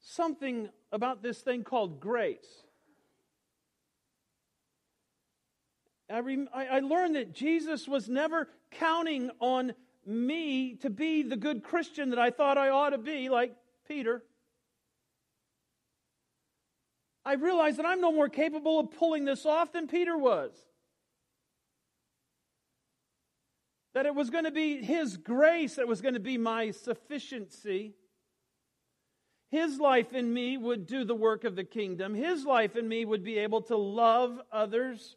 something 0.00 0.68
about 0.92 1.22
this 1.22 1.40
thing 1.40 1.64
called 1.64 2.00
grace. 2.00 2.64
I, 6.08 6.20
rem- 6.20 6.48
I 6.54 6.78
learned 6.80 7.16
that 7.16 7.34
Jesus 7.34 7.88
was 7.88 8.08
never 8.08 8.48
counting 8.70 9.30
on 9.40 9.74
me 10.06 10.76
to 10.76 10.90
be 10.90 11.24
the 11.24 11.36
good 11.36 11.64
Christian 11.64 12.10
that 12.10 12.18
I 12.18 12.30
thought 12.30 12.56
I 12.56 12.68
ought 12.68 12.90
to 12.90 12.98
be, 12.98 13.28
like 13.28 13.56
Peter. 13.88 14.22
I 17.24 17.34
realized 17.34 17.78
that 17.78 17.86
I'm 17.86 18.00
no 18.00 18.12
more 18.12 18.28
capable 18.28 18.78
of 18.78 18.92
pulling 18.92 19.24
this 19.24 19.44
off 19.44 19.72
than 19.72 19.88
Peter 19.88 20.16
was. 20.16 20.52
That 23.94 24.06
it 24.06 24.14
was 24.14 24.30
going 24.30 24.44
to 24.44 24.52
be 24.52 24.80
His 24.80 25.16
grace 25.16 25.74
that 25.74 25.88
was 25.88 26.00
going 26.00 26.14
to 26.14 26.20
be 26.20 26.38
my 26.38 26.70
sufficiency. 26.70 27.94
His 29.50 29.78
life 29.78 30.12
in 30.12 30.32
me 30.32 30.56
would 30.56 30.86
do 30.86 31.04
the 31.04 31.14
work 31.14 31.44
of 31.44 31.56
the 31.56 31.64
kingdom. 31.64 32.14
His 32.14 32.44
life 32.44 32.76
in 32.76 32.88
me 32.88 33.04
would 33.04 33.22
be 33.22 33.38
able 33.38 33.62
to 33.62 33.76
love 33.76 34.40
others 34.50 35.16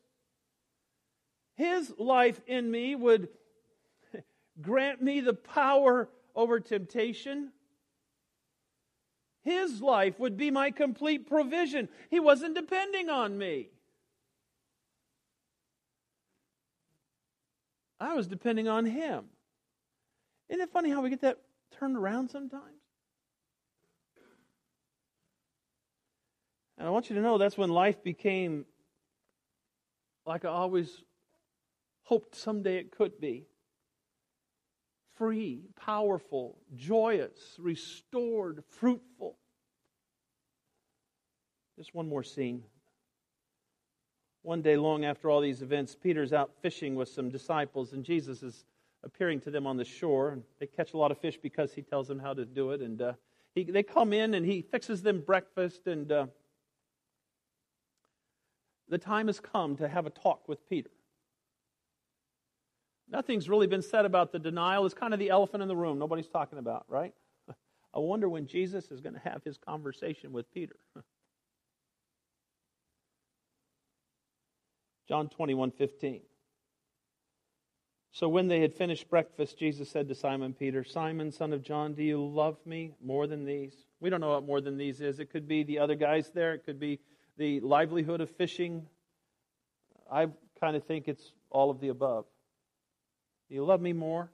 his 1.60 1.94
life 2.00 2.40
in 2.48 2.72
me 2.72 2.96
would 2.96 3.28
grant 4.62 5.02
me 5.02 5.20
the 5.20 5.34
power 5.34 6.08
over 6.34 6.62
temptation. 6.62 7.52
His 9.42 9.82
life 9.82 10.18
would 10.20 10.38
be 10.38 10.52
my 10.52 10.72
complete 10.72 11.28
provision. 11.28 11.90
He 12.10 12.22
wasn't 12.22 12.56
depending 12.56 13.10
on 13.10 13.38
me. 13.38 13.72
I 18.00 18.14
was 18.14 18.26
depending 18.26 18.70
on 18.70 18.86
him. 18.86 19.26
Isn't 20.48 20.62
it 20.62 20.72
funny 20.72 20.92
how 20.92 21.02
we 21.02 21.10
get 21.10 21.20
that 21.24 21.40
turned 21.78 21.98
around 21.98 22.30
sometimes? 22.30 22.79
And 26.80 26.88
I 26.88 26.92
want 26.92 27.10
you 27.10 27.16
to 27.18 27.22
know 27.22 27.38
that's 27.38 27.58
when 27.58 27.70
life 27.70 28.02
became 28.02 28.66
like 30.26 30.46
I 30.46 30.50
always 30.50 31.04
hoped 32.04 32.36
someday 32.36 32.78
it 32.78 32.92
could 32.92 33.20
be. 33.20 33.46
Free, 35.18 35.64
powerful, 35.76 36.58
joyous, 36.76 37.38
restored, 37.60 38.64
fruitful. 38.70 39.36
Just 41.78 41.94
one 41.94 42.08
more 42.08 42.24
scene. 42.24 42.64
One 44.44 44.62
day, 44.62 44.78
long 44.78 45.04
after 45.04 45.30
all 45.30 45.42
these 45.42 45.62
events, 45.62 45.98
Peter's 46.02 46.32
out 46.32 46.52
fishing 46.62 46.96
with 46.96 47.10
some 47.10 47.30
disciples, 47.30 47.92
and 47.92 48.06
Jesus 48.06 48.42
is 48.42 48.64
appearing 49.04 49.42
to 49.42 49.52
them 49.52 49.68
on 49.68 49.76
the 49.76 49.84
shore. 49.84 50.30
And 50.30 50.44
they 50.60 50.68
catch 50.68 50.94
a 50.94 50.98
lot 50.98 51.12
of 51.12 51.18
fish 51.18 51.38
because 51.42 51.74
he 51.74 51.82
tells 51.82 52.08
them 52.08 52.20
how 52.20 52.34
to 52.34 52.46
do 52.46 52.72
it. 52.72 52.82
And 52.82 53.02
uh, 53.02 53.14
he, 53.54 53.66
they 53.66 53.84
come 53.84 54.14
in, 54.14 54.34
and 54.34 54.46
he 54.46 54.62
fixes 54.62 55.02
them 55.02 55.20
breakfast. 55.20 55.88
And 55.88 56.10
uh, 56.10 56.28
the 58.90 58.98
time 58.98 59.28
has 59.28 59.40
come 59.40 59.76
to 59.78 59.88
have 59.88 60.06
a 60.06 60.10
talk 60.10 60.48
with 60.48 60.68
Peter. 60.68 60.90
Nothing's 63.12 63.48
really 63.50 63.68
been 63.68 63.82
said 63.82 64.06
about 64.06 64.32
the 64.32 64.40
denial. 64.40 64.86
It's 64.86 64.94
kind 64.94 65.14
of 65.14 65.20
the 65.20 65.30
elephant 65.30 65.64
in 65.64 65.68
the 65.68 65.76
room 65.76 65.98
nobody's 66.00 66.28
talking 66.28 66.60
about, 66.60 66.86
right? 66.88 67.14
I 67.94 68.00
wonder 68.00 68.30
when 68.30 68.48
Jesus 68.48 68.92
is 68.92 69.02
going 69.02 69.14
to 69.14 69.20
have 69.20 69.44
his 69.44 69.58
conversation 69.58 70.32
with 70.32 70.52
Peter. 70.54 70.76
John 75.08 75.28
21 75.30 75.72
15. 75.72 76.22
So 78.12 78.28
when 78.28 78.48
they 78.48 78.60
had 78.60 78.74
finished 78.74 79.10
breakfast, 79.10 79.58
Jesus 79.58 79.90
said 79.90 80.08
to 80.08 80.16
Simon 80.16 80.54
Peter, 80.54 80.84
Simon, 80.84 81.32
son 81.32 81.54
of 81.54 81.62
John, 81.64 81.94
do 81.94 82.04
you 82.04 82.24
love 82.24 82.58
me 82.66 82.92
more 83.04 83.28
than 83.28 83.46
these? 83.46 83.74
We 84.00 84.10
don't 84.10 84.22
know 84.22 84.32
what 84.32 84.46
more 84.46 84.62
than 84.62 84.78
these 84.78 85.00
is. 85.02 85.20
It 85.20 85.32
could 85.32 85.48
be 85.48 85.64
the 85.64 85.80
other 85.80 85.96
guys 85.96 86.32
there, 86.34 86.54
it 86.54 86.66
could 86.66 86.80
be 86.80 87.00
the 87.40 87.62
livelihood 87.62 88.22
of 88.22 88.30
fishing? 88.30 88.86
I 90.12 90.28
kind 90.60 90.76
of 90.76 90.84
think 90.84 91.08
it's 91.08 91.32
all 91.50 91.72
of 91.72 91.80
the 91.80 91.88
above. 91.88 92.26
Do 93.48 93.56
you 93.56 93.66
love 93.66 93.82
me 93.82 93.94
more 93.94 94.30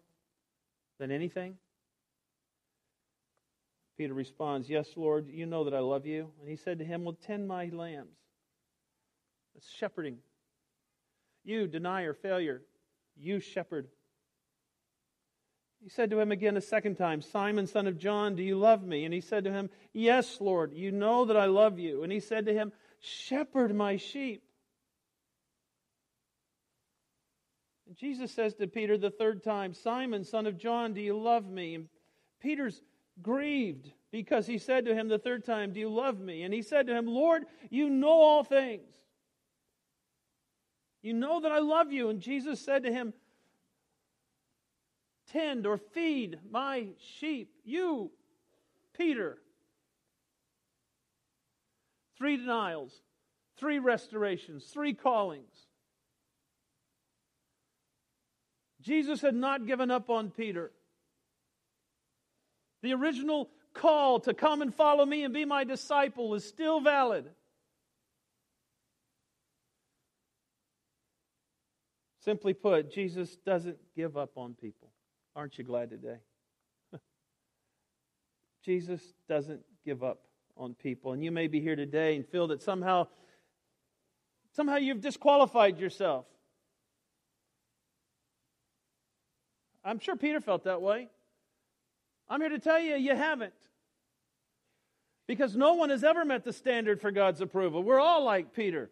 than 1.00 1.12
anything? 1.12 1.56
Peter 3.98 4.14
responds, 4.14 4.70
Yes, 4.70 4.90
Lord, 4.98 5.30
you 5.30 5.46
know 5.46 5.64
that 5.64 5.74
I 5.74 5.80
love 5.80 6.06
you. 6.06 6.32
And 6.42 6.50
he 6.50 6.58
said 6.58 6.80
to 6.80 6.86
him, 6.86 7.06
Well, 7.06 7.18
tend 7.26 7.48
my 7.48 7.70
lambs. 7.72 8.18
That's 9.54 9.70
shepherding. 9.70 10.18
You, 11.46 11.68
denier, 11.68 12.14
failure, 12.14 12.64
you 13.16 13.40
shepherd. 13.40 13.88
He 15.82 15.90
said 15.90 16.10
to 16.10 16.20
him 16.20 16.32
again 16.32 16.58
a 16.58 16.62
second 16.62 16.96
time, 16.96 17.22
Simon, 17.22 17.68
son 17.68 17.86
of 17.86 18.00
John, 18.00 18.36
do 18.36 18.42
you 18.42 18.58
love 18.58 18.84
me? 18.84 19.06
And 19.06 19.14
he 19.14 19.22
said 19.22 19.44
to 19.44 19.52
him, 19.52 19.70
Yes, 19.94 20.42
Lord, 20.42 20.74
you 20.74 20.92
know 20.92 21.26
that 21.26 21.38
I 21.38 21.46
love 21.46 21.78
you. 21.78 22.02
And 22.02 22.12
he 22.12 22.20
said 22.20 22.48
to 22.48 22.54
him, 22.54 22.72
Shepherd 23.06 23.76
my 23.76 23.98
sheep. 23.98 24.44
And 27.88 27.96
Jesus 27.96 28.32
says 28.32 28.56
to 28.56 28.68
Peter 28.68 28.98
the 28.98 29.12
third 29.12 29.44
time, 29.44 29.74
Simon, 29.74 30.24
son 30.24 30.48
of 30.48 30.58
John, 30.58 30.94
do 30.94 31.02
you 31.02 31.18
love 31.18 31.48
me? 31.48 31.76
And 31.76 31.88
Peter's 32.42 32.82
grieved 33.22 33.92
because 34.12 34.48
he 34.48 34.58
said 34.58 34.86
to 34.86 34.96
him 34.96 35.08
the 35.08 35.20
third 35.20 35.46
time, 35.46 35.72
Do 35.72 35.80
you 35.80 35.90
love 35.90 36.20
me? 36.20 36.44
And 36.44 36.54
he 36.54 36.62
said 36.62 36.88
to 36.88 36.96
him, 36.96 37.06
Lord, 37.06 37.44
you 37.70 37.90
know 37.90 38.22
all 38.22 38.44
things. 38.44 38.90
You 41.02 41.14
know 41.14 41.42
that 41.42 41.52
I 41.52 41.60
love 41.60 41.92
you. 41.92 42.10
And 42.10 42.20
Jesus 42.20 42.60
said 42.60 42.84
to 42.84 42.92
him, 42.92 43.14
Tend 45.32 45.68
or 45.68 45.78
feed 45.78 46.40
my 46.50 46.88
sheep. 47.20 47.52
You, 47.64 48.12
Peter. 48.98 49.38
Three 52.18 52.38
denials, 52.38 53.02
three 53.58 53.80
restorations, 53.80 54.66
three 54.66 54.94
callings. 54.94 55.68
Jesus 58.82 59.22
had 59.22 59.36
not 59.36 59.66
given 59.66 59.90
up 59.90 60.10
on 60.10 60.30
Peter. 60.30 60.72
The 62.84 62.94
original 62.94 63.50
call 63.74 64.20
to 64.22 64.34
come 64.34 64.62
and 64.62 64.74
follow 64.74 65.06
me 65.06 65.24
and 65.24 65.34
be 65.34 65.44
my 65.44 65.64
disciple 65.64 66.36
is 66.36 66.46
still 66.46 66.80
valid. 66.80 67.26
Simply 72.24 72.54
put, 72.54 72.92
Jesus 72.92 73.36
doesn't 73.46 73.78
give 73.96 74.18
up 74.18 74.38
on 74.38 74.54
people. 74.54 74.90
Aren't 75.36 75.58
you 75.58 75.64
glad 75.64 75.90
today? 75.90 76.18
Jesus 78.66 79.02
doesn't 79.28 79.62
give 79.84 80.04
up 80.04 80.22
on 80.58 80.74
people. 80.74 81.14
And 81.14 81.24
you 81.24 81.32
may 81.32 81.48
be 81.48 81.60
here 81.60 81.76
today 81.76 82.16
and 82.16 82.28
feel 82.28 82.48
that 82.48 82.62
somehow 82.62 83.08
somehow 84.56 84.78
you've 84.78 85.02
disqualified 85.02 85.80
yourself. 85.80 86.26
I'm 89.84 90.00
sure 90.00 90.16
Peter 90.16 90.42
felt 90.42 90.64
that 90.64 90.82
way. 90.82 91.10
I'm 92.28 92.42
here 92.42 92.50
to 92.50 92.60
tell 92.60 92.80
you, 92.80 92.96
you 92.96 93.16
haven't. 93.16 93.54
Because 95.28 95.56
no 95.56 95.74
one 95.74 95.90
has 95.90 96.04
ever 96.04 96.26
met 96.26 96.44
the 96.44 96.54
standard 96.54 97.02
for 97.02 97.12
God's 97.12 97.42
approval. 97.42 97.84
We're 97.84 98.00
all 98.00 98.24
like 98.24 98.54
Peter. 98.54 98.90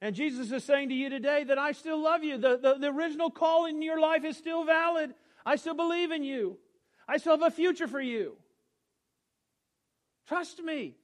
And 0.00 0.14
Jesus 0.14 0.52
is 0.52 0.64
saying 0.64 0.90
to 0.90 0.94
you 0.94 1.08
today 1.08 1.44
that 1.44 1.58
I 1.58 1.72
still 1.72 2.02
love 2.02 2.22
you. 2.22 2.38
The, 2.38 2.58
the, 2.58 2.74
the, 2.78 2.88
original 2.88 3.30
call 3.30 3.66
in 3.66 3.80
your 3.80 4.00
life 4.00 4.24
is 4.24 4.36
still 4.36 4.64
valid. 4.64 5.14
I 5.46 5.56
still 5.56 5.74
believe 5.74 6.10
in 6.10 6.24
you. 6.24 6.58
I 7.08 7.16
still 7.16 7.32
have 7.32 7.42
a 7.42 7.50
future 7.50 7.88
for 7.88 8.00
you. 8.00 8.36
Trust 10.26 10.62
me. 10.62 10.94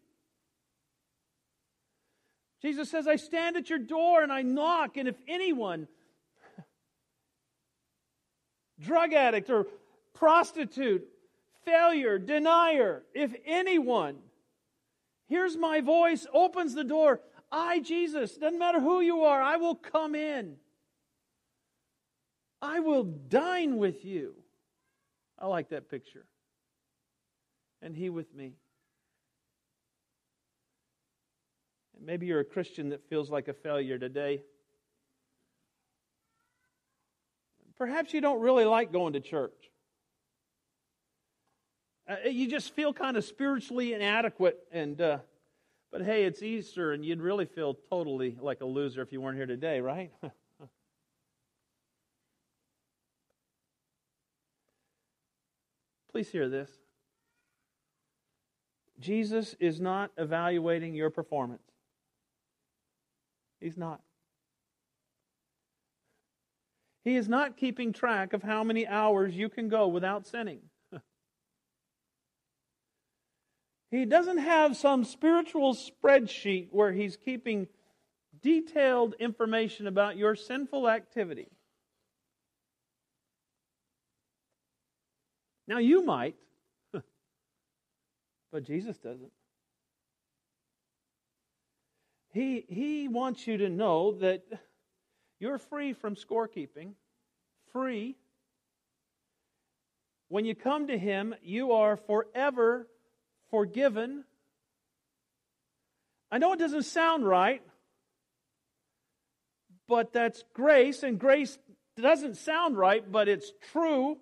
Jesus 2.62 2.90
says, 2.90 3.06
I 3.06 3.16
stand 3.16 3.56
at 3.56 3.70
your 3.70 3.78
door 3.78 4.22
and 4.22 4.32
I 4.32 4.42
knock, 4.42 4.96
and 4.96 5.08
if 5.08 5.16
anyone, 5.26 5.88
drug 8.80 9.12
addict 9.14 9.48
or 9.48 9.66
prostitute, 10.14 11.06
failure, 11.64 12.18
denier, 12.18 13.02
if 13.14 13.34
anyone 13.46 14.18
hears 15.26 15.56
my 15.56 15.80
voice, 15.80 16.26
opens 16.34 16.74
the 16.74 16.84
door, 16.84 17.20
I, 17.50 17.80
Jesus, 17.80 18.36
doesn't 18.36 18.58
matter 18.58 18.80
who 18.80 19.00
you 19.00 19.22
are, 19.22 19.40
I 19.40 19.56
will 19.56 19.74
come 19.74 20.14
in. 20.14 20.56
I 22.62 22.80
will 22.80 23.04
dine 23.04 23.78
with 23.78 24.04
you. 24.04 24.34
I 25.38 25.46
like 25.46 25.70
that 25.70 25.88
picture. 25.88 26.26
And 27.80 27.96
he 27.96 28.10
with 28.10 28.34
me. 28.34 28.52
And 31.89 31.89
maybe 32.02 32.26
you're 32.26 32.40
a 32.40 32.44
Christian 32.44 32.90
that 32.90 33.08
feels 33.08 33.30
like 33.30 33.48
a 33.48 33.52
failure 33.52 33.98
today. 33.98 34.42
Perhaps 37.76 38.12
you 38.12 38.20
don't 38.20 38.40
really 38.40 38.64
like 38.64 38.92
going 38.92 39.14
to 39.14 39.20
church. 39.20 39.70
Uh, 42.08 42.28
you 42.28 42.48
just 42.48 42.74
feel 42.74 42.92
kind 42.92 43.16
of 43.16 43.24
spiritually 43.24 43.94
inadequate. 43.94 44.58
And 44.72 45.00
uh, 45.00 45.18
but 45.90 46.02
hey, 46.02 46.24
it's 46.24 46.42
Easter, 46.42 46.92
and 46.92 47.04
you'd 47.04 47.20
really 47.20 47.46
feel 47.46 47.74
totally 47.90 48.36
like 48.40 48.60
a 48.60 48.64
loser 48.64 49.02
if 49.02 49.12
you 49.12 49.20
weren't 49.20 49.36
here 49.36 49.46
today, 49.46 49.80
right? 49.80 50.12
Please 56.12 56.28
hear 56.30 56.48
this. 56.48 56.70
Jesus 58.98 59.54
is 59.58 59.80
not 59.80 60.10
evaluating 60.18 60.94
your 60.94 61.10
performance. 61.10 61.69
He's 63.60 63.76
not. 63.76 64.00
He 67.04 67.16
is 67.16 67.28
not 67.28 67.56
keeping 67.56 67.92
track 67.92 68.32
of 68.32 68.42
how 68.42 68.62
many 68.62 68.86
hours 68.86 69.34
you 69.34 69.48
can 69.48 69.68
go 69.68 69.88
without 69.88 70.26
sinning. 70.26 70.60
He 73.90 74.04
doesn't 74.04 74.38
have 74.38 74.76
some 74.76 75.02
spiritual 75.02 75.74
spreadsheet 75.74 76.68
where 76.70 76.92
he's 76.92 77.16
keeping 77.16 77.66
detailed 78.40 79.14
information 79.18 79.88
about 79.88 80.16
your 80.16 80.36
sinful 80.36 80.88
activity. 80.88 81.48
Now, 85.66 85.78
you 85.78 86.04
might, 86.04 86.36
but 88.52 88.62
Jesus 88.62 88.96
doesn't. 88.98 89.32
He, 92.32 92.64
he 92.68 93.08
wants 93.08 93.46
you 93.46 93.58
to 93.58 93.68
know 93.68 94.12
that 94.12 94.42
you're 95.40 95.58
free 95.58 95.92
from 95.92 96.14
scorekeeping, 96.14 96.92
free. 97.72 98.16
When 100.28 100.44
you 100.44 100.54
come 100.54 100.86
to 100.86 100.98
Him, 100.98 101.34
you 101.42 101.72
are 101.72 101.96
forever 101.96 102.86
forgiven. 103.50 104.24
I 106.30 106.38
know 106.38 106.52
it 106.52 106.58
doesn't 106.58 106.84
sound 106.84 107.26
right, 107.26 107.62
but 109.88 110.12
that's 110.12 110.44
grace, 110.54 111.02
and 111.02 111.18
grace 111.18 111.58
doesn't 112.00 112.36
sound 112.36 112.76
right, 112.76 113.10
but 113.10 113.28
it's 113.28 113.52
true. 113.72 114.18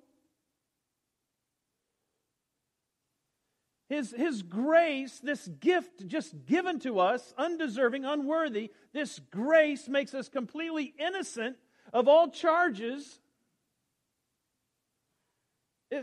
His, 3.89 4.11
his 4.11 4.43
grace, 4.43 5.19
this 5.19 5.49
gift 5.49 6.07
just 6.07 6.45
given 6.45 6.79
to 6.81 7.01
us, 7.01 7.33
undeserving, 7.39 8.05
unworthy, 8.05 8.71
this 8.93 9.19
grace 9.31 9.89
makes 9.89 10.13
us 10.13 10.29
completely 10.29 10.93
innocent 10.99 11.57
of 11.93 12.07
all 12.07 12.29
charges. 12.29 13.19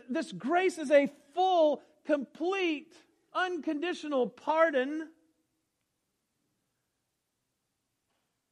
This 0.10 0.32
grace 0.32 0.80
is 0.80 0.90
a 0.90 1.12
full, 1.36 1.84
complete 2.06 2.96
unconditional 3.36 4.30
pardon. 4.30 5.10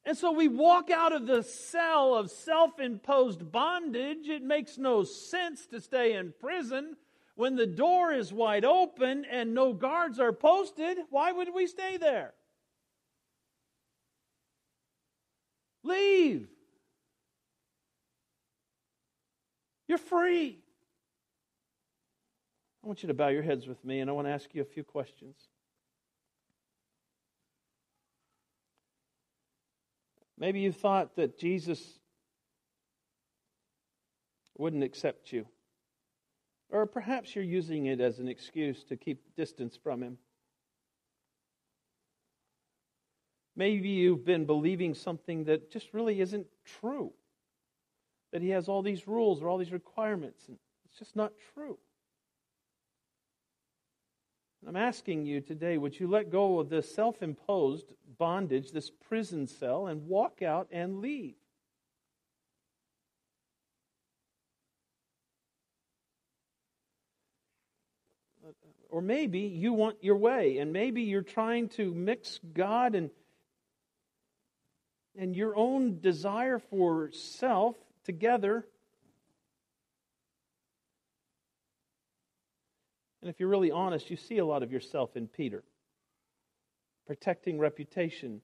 And 0.05 0.15
so 0.15 0.31
we 0.31 0.47
walk 0.47 0.91
out 0.91 1.11
of 1.11 1.25
the 1.25 1.41
cell 1.41 2.13
of 2.13 2.29
self 2.29 2.79
imposed 2.79 3.51
bondage. 3.51 4.29
It 4.29 4.43
makes 4.43 4.77
no 4.77 5.03
sense 5.03 5.65
to 5.67 5.81
stay 5.81 6.13
in 6.13 6.35
prison 6.39 6.97
when 7.35 7.55
the 7.55 7.65
door 7.65 8.11
is 8.13 8.31
wide 8.31 8.65
open 8.65 9.25
and 9.29 9.53
no 9.53 9.73
guards 9.73 10.19
are 10.19 10.33
posted. 10.33 10.97
Why 11.09 11.31
would 11.31 11.53
we 11.53 11.67
stay 11.67 11.97
there? 11.97 12.33
Leave. 15.83 16.47
You're 19.87 19.97
free. 19.97 20.59
I 22.83 22.87
want 22.87 23.03
you 23.03 23.07
to 23.07 23.13
bow 23.13 23.29
your 23.29 23.43
heads 23.43 23.67
with 23.67 23.83
me, 23.85 23.99
and 23.99 24.09
I 24.09 24.13
want 24.13 24.27
to 24.27 24.31
ask 24.31 24.53
you 24.53 24.61
a 24.61 24.65
few 24.65 24.83
questions. 24.83 25.35
Maybe 30.37 30.59
you 30.59 30.71
thought 30.71 31.15
that 31.15 31.37
Jesus 31.37 31.99
wouldn't 34.57 34.83
accept 34.83 35.31
you. 35.31 35.45
Or 36.73 36.87
perhaps 36.87 37.35
you're 37.35 37.43
using 37.43 37.85
it 37.85 38.01
as 38.01 38.17
an 38.17 38.27
excuse 38.27 38.83
to 38.85 38.97
keep 38.97 39.21
distance 39.37 39.77
from 39.77 40.01
him. 40.01 40.17
Maybe 43.55 43.89
you've 43.89 44.25
been 44.25 44.45
believing 44.45 44.95
something 44.95 45.43
that 45.43 45.69
just 45.71 45.93
really 45.93 46.19
isn't 46.19 46.47
true. 46.65 47.13
That 48.31 48.41
He 48.41 48.49
has 48.49 48.67
all 48.67 48.81
these 48.81 49.07
rules 49.07 49.43
or 49.43 49.49
all 49.49 49.59
these 49.59 49.71
requirements, 49.71 50.47
and 50.47 50.57
it's 50.85 50.97
just 50.97 51.15
not 51.15 51.33
true. 51.53 51.77
And 54.61 54.69
I'm 54.69 54.83
asking 54.83 55.27
you 55.27 55.41
today 55.41 55.77
would 55.77 55.99
you 55.99 56.07
let 56.07 56.31
go 56.31 56.57
of 56.57 56.69
this 56.69 56.91
self 56.91 57.21
imposed 57.21 57.93
bondage, 58.17 58.71
this 58.71 58.89
prison 58.89 59.45
cell, 59.45 59.85
and 59.85 60.07
walk 60.07 60.41
out 60.41 60.67
and 60.71 61.01
leave? 61.01 61.35
Or 68.93 69.01
maybe 69.01 69.39
you 69.39 69.73
want 69.73 69.97
your 70.03 70.17
way, 70.17 70.59
and 70.59 70.71
maybe 70.71 71.01
you're 71.01 71.23
trying 71.23 71.69
to 71.69 71.93
mix 71.93 72.39
God 72.53 72.93
and, 72.93 73.09
and 75.17 75.35
your 75.35 75.55
own 75.57 75.99
desire 75.99 76.59
for 76.59 77.11
self 77.11 77.75
together 78.05 78.67
And 83.23 83.29
if 83.29 83.39
you're 83.39 83.47
really 83.47 83.71
honest, 83.71 84.09
you 84.09 84.17
see 84.17 84.39
a 84.39 84.45
lot 84.45 84.63
of 84.63 84.71
yourself 84.73 85.15
in 85.15 85.29
Peter. 85.29 85.63
Protecting 87.07 87.57
reputation, 87.57 88.41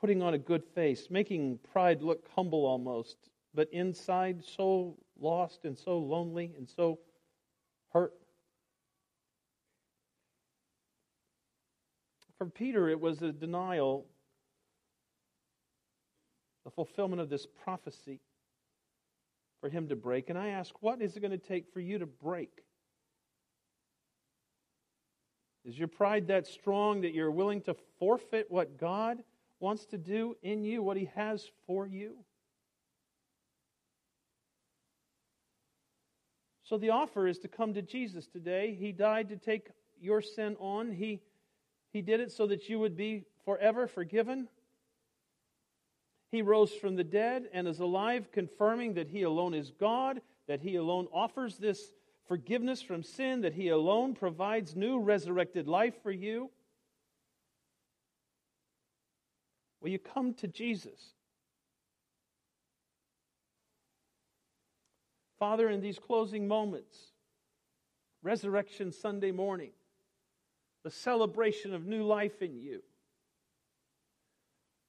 putting 0.00 0.20
on 0.20 0.34
a 0.34 0.38
good 0.38 0.64
face, 0.74 1.06
making 1.10 1.60
pride 1.72 2.02
look 2.02 2.26
humble 2.34 2.66
almost, 2.66 3.16
but 3.54 3.72
inside 3.72 4.42
so 4.44 4.96
lost 5.20 5.64
and 5.64 5.78
so 5.78 5.98
lonely 5.98 6.50
and 6.58 6.68
so 6.68 6.98
hurt. 7.92 8.12
For 12.40 12.46
Peter, 12.46 12.88
it 12.88 12.98
was 12.98 13.20
a 13.20 13.32
denial, 13.32 14.06
the 16.64 16.70
fulfillment 16.70 17.20
of 17.20 17.28
this 17.28 17.46
prophecy 17.64 18.18
for 19.60 19.68
him 19.68 19.88
to 19.88 19.94
break. 19.94 20.30
And 20.30 20.38
I 20.38 20.48
ask, 20.48 20.72
what 20.80 21.02
is 21.02 21.18
it 21.18 21.20
going 21.20 21.32
to 21.32 21.36
take 21.36 21.70
for 21.70 21.80
you 21.80 21.98
to 21.98 22.06
break? 22.06 22.62
Is 25.66 25.78
your 25.78 25.88
pride 25.88 26.28
that 26.28 26.46
strong 26.46 27.02
that 27.02 27.12
you're 27.12 27.30
willing 27.30 27.60
to 27.60 27.76
forfeit 27.98 28.46
what 28.48 28.78
God 28.78 29.18
wants 29.58 29.84
to 29.88 29.98
do 29.98 30.34
in 30.42 30.64
you, 30.64 30.82
what 30.82 30.96
He 30.96 31.10
has 31.14 31.46
for 31.66 31.86
you? 31.86 32.24
So 36.64 36.78
the 36.78 36.88
offer 36.88 37.26
is 37.26 37.38
to 37.40 37.48
come 37.48 37.74
to 37.74 37.82
Jesus 37.82 38.26
today. 38.26 38.74
He 38.80 38.92
died 38.92 39.28
to 39.28 39.36
take 39.36 39.68
your 40.00 40.22
sin 40.22 40.56
on. 40.58 40.90
He, 40.90 41.20
he 41.92 42.02
did 42.02 42.20
it 42.20 42.30
so 42.30 42.46
that 42.46 42.68
you 42.68 42.78
would 42.78 42.96
be 42.96 43.24
forever 43.44 43.86
forgiven. 43.86 44.48
He 46.30 46.42
rose 46.42 46.72
from 46.72 46.94
the 46.94 47.04
dead 47.04 47.48
and 47.52 47.66
is 47.66 47.80
alive, 47.80 48.30
confirming 48.30 48.94
that 48.94 49.08
He 49.08 49.22
alone 49.22 49.54
is 49.54 49.72
God, 49.72 50.20
that 50.46 50.60
He 50.60 50.76
alone 50.76 51.08
offers 51.12 51.58
this 51.58 51.92
forgiveness 52.28 52.80
from 52.80 53.02
sin, 53.02 53.40
that 53.40 53.54
He 53.54 53.68
alone 53.68 54.14
provides 54.14 54.76
new 54.76 55.00
resurrected 55.00 55.66
life 55.66 55.94
for 56.02 56.12
you? 56.12 56.50
Will 59.80 59.88
you 59.88 59.98
come 59.98 60.34
to 60.34 60.46
Jesus? 60.46 61.00
Father, 65.40 65.68
in 65.68 65.80
these 65.80 65.98
closing 65.98 66.46
moments, 66.46 66.96
Resurrection 68.22 68.92
Sunday 68.92 69.32
morning, 69.32 69.70
the 70.82 70.90
celebration 70.90 71.74
of 71.74 71.86
new 71.86 72.04
life 72.04 72.42
in 72.42 72.56
you, 72.56 72.82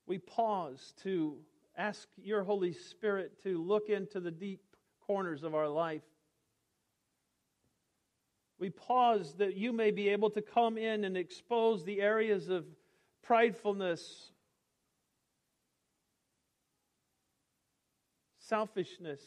we 0.08 0.17
pause 0.17 0.93
to 1.04 1.38
ask 1.77 2.08
your 2.21 2.43
Holy 2.43 2.73
Spirit 2.73 3.41
to 3.43 3.63
look 3.63 3.89
into 3.89 4.19
the 4.19 4.32
deep 4.32 4.62
corners 5.06 5.43
of 5.43 5.56
our 5.56 5.67
life 5.67 6.04
we 8.62 8.69
pause 8.69 9.34
that 9.39 9.58
you 9.58 9.73
may 9.73 9.89
be 9.89 10.10
able 10.10 10.30
to 10.30 10.41
come 10.41 10.77
in 10.77 11.04
and 11.04 11.17
expose 11.17 11.84
the 11.84 11.99
areas 11.99 12.47
of 12.47 12.63
pridefulness, 13.27 14.30
selfishness. 18.38 19.19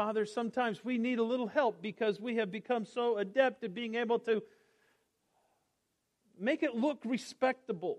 Father, 0.00 0.24
sometimes 0.24 0.82
we 0.82 0.96
need 0.96 1.18
a 1.18 1.22
little 1.22 1.46
help 1.46 1.82
because 1.82 2.18
we 2.18 2.36
have 2.36 2.50
become 2.50 2.86
so 2.86 3.18
adept 3.18 3.62
at 3.64 3.74
being 3.74 3.96
able 3.96 4.18
to 4.20 4.42
make 6.38 6.62
it 6.62 6.74
look 6.74 7.02
respectable. 7.04 7.98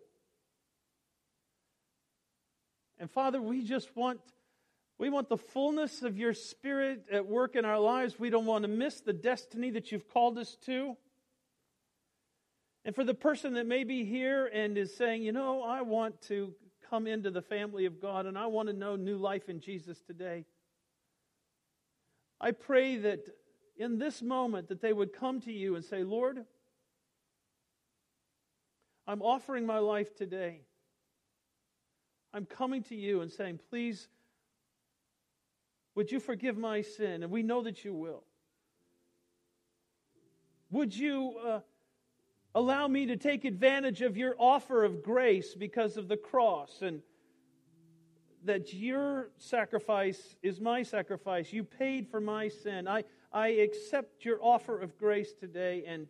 And 2.97 3.07
Father, 3.07 3.39
we 3.39 3.63
just 3.63 3.95
want 3.95 4.19
we 4.97 5.11
want 5.11 5.29
the 5.29 5.37
fullness 5.37 6.01
of 6.01 6.17
your 6.17 6.33
Spirit 6.33 7.05
at 7.11 7.27
work 7.27 7.55
in 7.55 7.65
our 7.65 7.77
lives. 7.77 8.17
We 8.17 8.31
don't 8.31 8.47
want 8.47 8.63
to 8.63 8.67
miss 8.67 9.01
the 9.01 9.13
destiny 9.13 9.69
that 9.69 9.91
you've 9.91 10.09
called 10.11 10.39
us 10.39 10.57
to. 10.65 10.97
And 12.83 12.95
for 12.95 13.03
the 13.03 13.13
person 13.13 13.53
that 13.53 13.67
may 13.67 13.83
be 13.83 14.05
here 14.05 14.47
and 14.51 14.75
is 14.75 14.95
saying, 14.95 15.21
you 15.21 15.33
know, 15.33 15.61
I 15.61 15.83
want 15.83 16.19
to 16.29 16.55
come 16.89 17.05
into 17.05 17.29
the 17.29 17.43
family 17.43 17.85
of 17.85 18.01
God 18.01 18.25
and 18.25 18.39
I 18.39 18.47
want 18.47 18.69
to 18.69 18.73
know 18.73 18.95
new 18.95 19.17
life 19.17 19.49
in 19.49 19.59
Jesus 19.59 20.01
today. 20.01 20.45
I 22.41 22.51
pray 22.51 22.97
that 22.97 23.29
in 23.77 23.99
this 23.99 24.21
moment 24.21 24.67
that 24.69 24.81
they 24.81 24.91
would 24.91 25.13
come 25.13 25.39
to 25.41 25.51
you 25.51 25.75
and 25.75 25.85
say, 25.85 26.03
Lord, 26.03 26.43
I'm 29.07 29.21
offering 29.21 29.65
my 29.65 29.77
life 29.77 30.15
today. 30.15 30.61
I'm 32.33 32.45
coming 32.45 32.81
to 32.83 32.95
you 32.95 33.21
and 33.21 33.31
saying, 33.31 33.59
please 33.69 34.07
would 35.93 36.11
you 36.11 36.19
forgive 36.19 36.57
my 36.57 36.81
sin? 36.81 37.23
And 37.23 37.31
we 37.31 37.43
know 37.43 37.61
that 37.63 37.83
you 37.83 37.93
will. 37.93 38.23
Would 40.71 40.95
you 40.95 41.35
uh, 41.45 41.59
allow 42.55 42.87
me 42.87 43.07
to 43.07 43.17
take 43.17 43.43
advantage 43.43 44.01
of 44.01 44.15
your 44.15 44.35
offer 44.39 44.85
of 44.85 45.03
grace 45.03 45.53
because 45.53 45.97
of 45.97 46.07
the 46.07 46.15
cross 46.15 46.81
and 46.81 47.01
that 48.43 48.73
your 48.73 49.29
sacrifice 49.37 50.35
is 50.41 50.59
my 50.59 50.83
sacrifice? 50.83 51.53
You 51.53 51.63
paid 51.63 52.07
for 52.09 52.19
my 52.19 52.47
sin. 52.47 52.87
I, 52.87 53.03
I 53.31 53.49
accept 53.49 54.25
your 54.25 54.39
offer 54.41 54.79
of 54.79 54.97
grace 54.97 55.33
today 55.33 55.83
and 55.87 56.07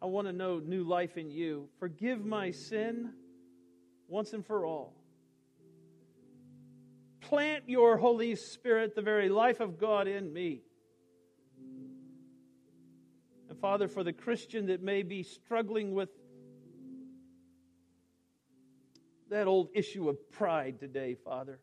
I 0.00 0.06
want 0.06 0.26
to 0.26 0.32
know 0.32 0.58
new 0.58 0.84
life 0.84 1.16
in 1.16 1.30
you. 1.30 1.68
Forgive 1.78 2.24
my 2.24 2.50
sin 2.50 3.12
once 4.08 4.32
and 4.32 4.44
for 4.44 4.66
all 4.66 4.94
plant 7.28 7.64
your 7.66 7.96
Holy 7.96 8.36
Spirit, 8.36 8.94
the 8.94 9.02
very 9.02 9.28
life 9.28 9.60
of 9.60 9.78
God 9.78 10.06
in 10.06 10.32
me. 10.32 10.62
And 13.48 13.58
Father, 13.58 13.88
for 13.88 14.04
the 14.04 14.12
Christian 14.12 14.66
that 14.66 14.82
may 14.82 15.02
be 15.02 15.22
struggling 15.22 15.94
with 15.94 16.10
that 19.30 19.46
old 19.46 19.70
issue 19.74 20.08
of 20.08 20.30
pride 20.30 20.78
today, 20.78 21.16
Father, 21.24 21.58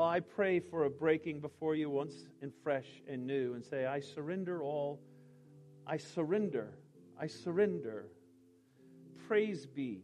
oh, 0.00 0.04
I 0.04 0.20
pray 0.20 0.60
for 0.60 0.84
a 0.84 0.90
breaking 0.90 1.40
before 1.40 1.74
you 1.74 1.90
once 1.90 2.14
and 2.40 2.52
fresh 2.62 2.86
and 3.06 3.26
new 3.26 3.52
and 3.52 3.62
say, 3.62 3.84
I 3.84 4.00
surrender 4.00 4.62
all. 4.62 4.98
I 5.86 5.98
surrender. 5.98 6.72
I 7.20 7.26
surrender. 7.26 8.06
Praise 9.28 9.66
be 9.66 10.00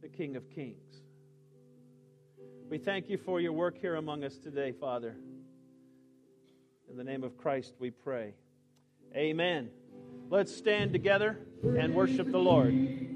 the 0.00 0.08
King 0.08 0.34
of 0.34 0.50
Kings. 0.50 1.02
We 2.68 2.78
thank 2.78 3.08
you 3.08 3.16
for 3.16 3.40
your 3.40 3.52
work 3.52 3.78
here 3.78 3.94
among 3.94 4.24
us 4.24 4.38
today, 4.38 4.72
Father. 4.72 5.14
In 6.90 6.96
the 6.96 7.04
name 7.04 7.22
of 7.22 7.36
Christ 7.36 7.74
we 7.78 7.90
pray. 7.90 8.34
Amen. 9.14 9.70
Let's 10.30 10.54
stand 10.56 10.92
together 10.92 11.38
and 11.62 11.94
worship 11.94 12.28
the 12.32 12.38
Lord. 12.38 13.11